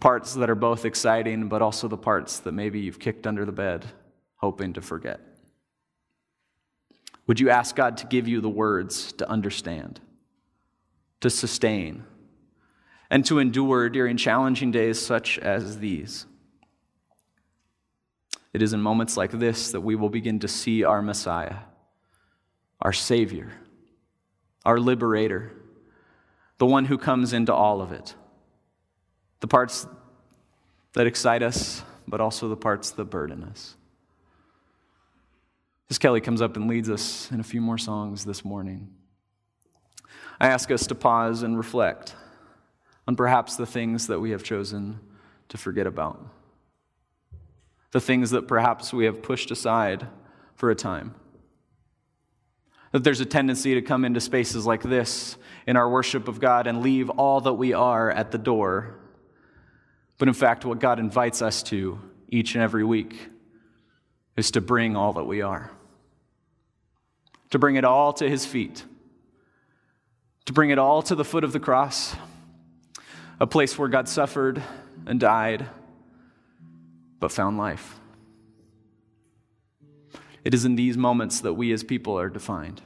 Parts 0.00 0.34
that 0.34 0.48
are 0.48 0.54
both 0.54 0.84
exciting, 0.84 1.48
but 1.48 1.62
also 1.62 1.88
the 1.88 1.96
parts 1.96 2.40
that 2.40 2.52
maybe 2.52 2.80
you've 2.80 2.98
kicked 2.98 3.26
under 3.26 3.44
the 3.44 3.52
bed, 3.52 3.84
hoping 4.36 4.72
to 4.74 4.80
forget. 4.80 5.20
Would 7.26 7.40
you 7.40 7.50
ask 7.50 7.76
God 7.76 7.96
to 7.98 8.06
give 8.06 8.26
you 8.26 8.40
the 8.40 8.48
words 8.48 9.12
to 9.14 9.28
understand, 9.28 10.00
to 11.20 11.28
sustain, 11.28 12.04
and 13.10 13.24
to 13.26 13.38
endure 13.38 13.88
during 13.88 14.16
challenging 14.16 14.70
days 14.70 15.00
such 15.00 15.38
as 15.38 15.78
these? 15.78 16.26
It 18.52 18.62
is 18.62 18.72
in 18.72 18.80
moments 18.80 19.16
like 19.16 19.32
this 19.32 19.72
that 19.72 19.82
we 19.82 19.94
will 19.94 20.08
begin 20.08 20.38
to 20.40 20.48
see 20.48 20.84
our 20.84 21.02
Messiah, 21.02 21.58
our 22.80 22.92
Savior, 22.92 23.52
our 24.64 24.78
Liberator, 24.78 25.52
the 26.56 26.66
one 26.66 26.86
who 26.86 26.98
comes 26.98 27.32
into 27.32 27.52
all 27.52 27.80
of 27.80 27.92
it. 27.92 28.14
The 29.40 29.46
parts 29.46 29.86
that 30.94 31.06
excite 31.06 31.42
us, 31.42 31.82
but 32.06 32.20
also 32.20 32.48
the 32.48 32.56
parts 32.56 32.90
that 32.92 33.04
burden 33.04 33.44
us. 33.44 33.76
As 35.90 35.98
Kelly 35.98 36.20
comes 36.20 36.42
up 36.42 36.56
and 36.56 36.68
leads 36.68 36.90
us 36.90 37.30
in 37.30 37.40
a 37.40 37.44
few 37.44 37.60
more 37.60 37.78
songs 37.78 38.24
this 38.24 38.44
morning, 38.44 38.88
I 40.40 40.48
ask 40.48 40.70
us 40.70 40.86
to 40.88 40.94
pause 40.94 41.42
and 41.42 41.56
reflect 41.56 42.14
on 43.06 43.16
perhaps 43.16 43.56
the 43.56 43.66
things 43.66 44.06
that 44.06 44.20
we 44.20 44.30
have 44.30 44.42
chosen 44.42 45.00
to 45.48 45.56
forget 45.56 45.86
about, 45.86 46.20
the 47.90 48.00
things 48.00 48.30
that 48.30 48.46
perhaps 48.46 48.92
we 48.92 49.06
have 49.06 49.22
pushed 49.22 49.50
aside 49.50 50.06
for 50.54 50.70
a 50.70 50.74
time. 50.74 51.14
That 52.92 53.04
there's 53.04 53.20
a 53.20 53.26
tendency 53.26 53.74
to 53.74 53.82
come 53.82 54.04
into 54.04 54.20
spaces 54.20 54.66
like 54.66 54.82
this 54.82 55.36
in 55.66 55.76
our 55.76 55.88
worship 55.88 56.28
of 56.28 56.40
God 56.40 56.66
and 56.66 56.82
leave 56.82 57.08
all 57.10 57.40
that 57.42 57.54
we 57.54 57.72
are 57.72 58.10
at 58.10 58.30
the 58.30 58.38
door. 58.38 58.98
But 60.18 60.28
in 60.28 60.34
fact, 60.34 60.64
what 60.64 60.80
God 60.80 60.98
invites 60.98 61.40
us 61.42 61.62
to 61.64 61.98
each 62.28 62.54
and 62.54 62.62
every 62.62 62.84
week 62.84 63.28
is 64.36 64.50
to 64.52 64.60
bring 64.60 64.96
all 64.96 65.14
that 65.14 65.24
we 65.24 65.40
are 65.40 65.70
to 67.50 67.58
bring 67.58 67.76
it 67.76 67.84
all 67.84 68.12
to 68.14 68.28
his 68.28 68.44
feet, 68.44 68.84
to 70.44 70.52
bring 70.52 70.70
it 70.70 70.78
all 70.78 71.02
to 71.02 71.14
the 71.14 71.24
foot 71.24 71.44
of 71.44 71.52
the 71.52 71.60
cross, 71.60 72.14
a 73.40 73.46
place 73.46 73.78
where 73.78 73.88
God 73.88 74.08
suffered 74.08 74.62
and 75.06 75.18
died, 75.18 75.66
but 77.20 77.32
found 77.32 77.56
life. 77.56 77.98
It 80.44 80.54
is 80.54 80.64
in 80.64 80.76
these 80.76 80.96
moments 80.96 81.40
that 81.40 81.54
we 81.54 81.72
as 81.72 81.82
people 81.82 82.18
are 82.18 82.28
defined. 82.28 82.82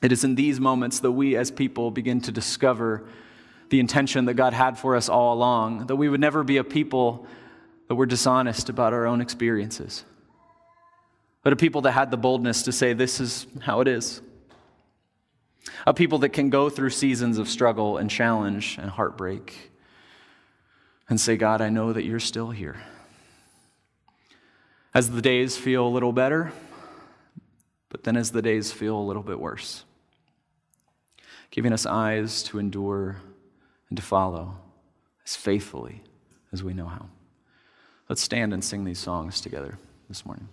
It 0.00 0.10
is 0.10 0.24
in 0.24 0.34
these 0.34 0.58
moments 0.58 1.00
that 1.00 1.12
we 1.12 1.36
as 1.36 1.50
people 1.50 1.90
begin 1.90 2.20
to 2.22 2.32
discover 2.32 3.06
the 3.72 3.80
intention 3.80 4.26
that 4.26 4.34
God 4.34 4.52
had 4.52 4.78
for 4.78 4.94
us 4.94 5.08
all 5.08 5.34
along, 5.34 5.86
that 5.86 5.96
we 5.96 6.08
would 6.08 6.20
never 6.20 6.44
be 6.44 6.58
a 6.58 6.64
people 6.64 7.26
that 7.88 7.96
were 7.96 8.06
dishonest 8.06 8.68
about 8.68 8.92
our 8.92 9.06
own 9.06 9.20
experiences 9.20 10.04
but 11.42 11.52
a 11.52 11.56
people 11.56 11.80
that 11.82 11.92
had 11.92 12.10
the 12.10 12.16
boldness 12.16 12.62
to 12.62 12.72
say, 12.72 12.92
This 12.92 13.20
is 13.20 13.46
how 13.60 13.80
it 13.80 13.88
is. 13.88 14.22
A 15.86 15.94
people 15.94 16.18
that 16.18 16.30
can 16.30 16.50
go 16.50 16.68
through 16.68 16.90
seasons 16.90 17.38
of 17.38 17.48
struggle 17.48 17.96
and 17.96 18.10
challenge 18.10 18.78
and 18.80 18.90
heartbreak 18.90 19.70
and 21.08 21.20
say, 21.20 21.36
God, 21.36 21.60
I 21.60 21.68
know 21.68 21.92
that 21.92 22.04
you're 22.04 22.20
still 22.20 22.50
here. 22.50 22.82
As 24.94 25.10
the 25.10 25.22
days 25.22 25.56
feel 25.56 25.86
a 25.86 25.88
little 25.88 26.12
better, 26.12 26.52
but 27.88 28.04
then 28.04 28.16
as 28.16 28.32
the 28.32 28.42
days 28.42 28.72
feel 28.72 28.96
a 28.96 29.02
little 29.02 29.22
bit 29.22 29.38
worse, 29.38 29.84
giving 31.50 31.72
us 31.72 31.86
eyes 31.86 32.42
to 32.44 32.58
endure 32.58 33.16
and 33.92 33.96
to 33.98 34.02
follow 34.02 34.54
as 35.22 35.36
faithfully 35.36 36.02
as 36.50 36.64
we 36.64 36.72
know 36.72 36.86
how. 36.86 37.10
Let's 38.08 38.22
stand 38.22 38.54
and 38.54 38.64
sing 38.64 38.86
these 38.86 38.98
songs 38.98 39.42
together 39.42 39.76
this 40.08 40.24
morning. 40.24 40.48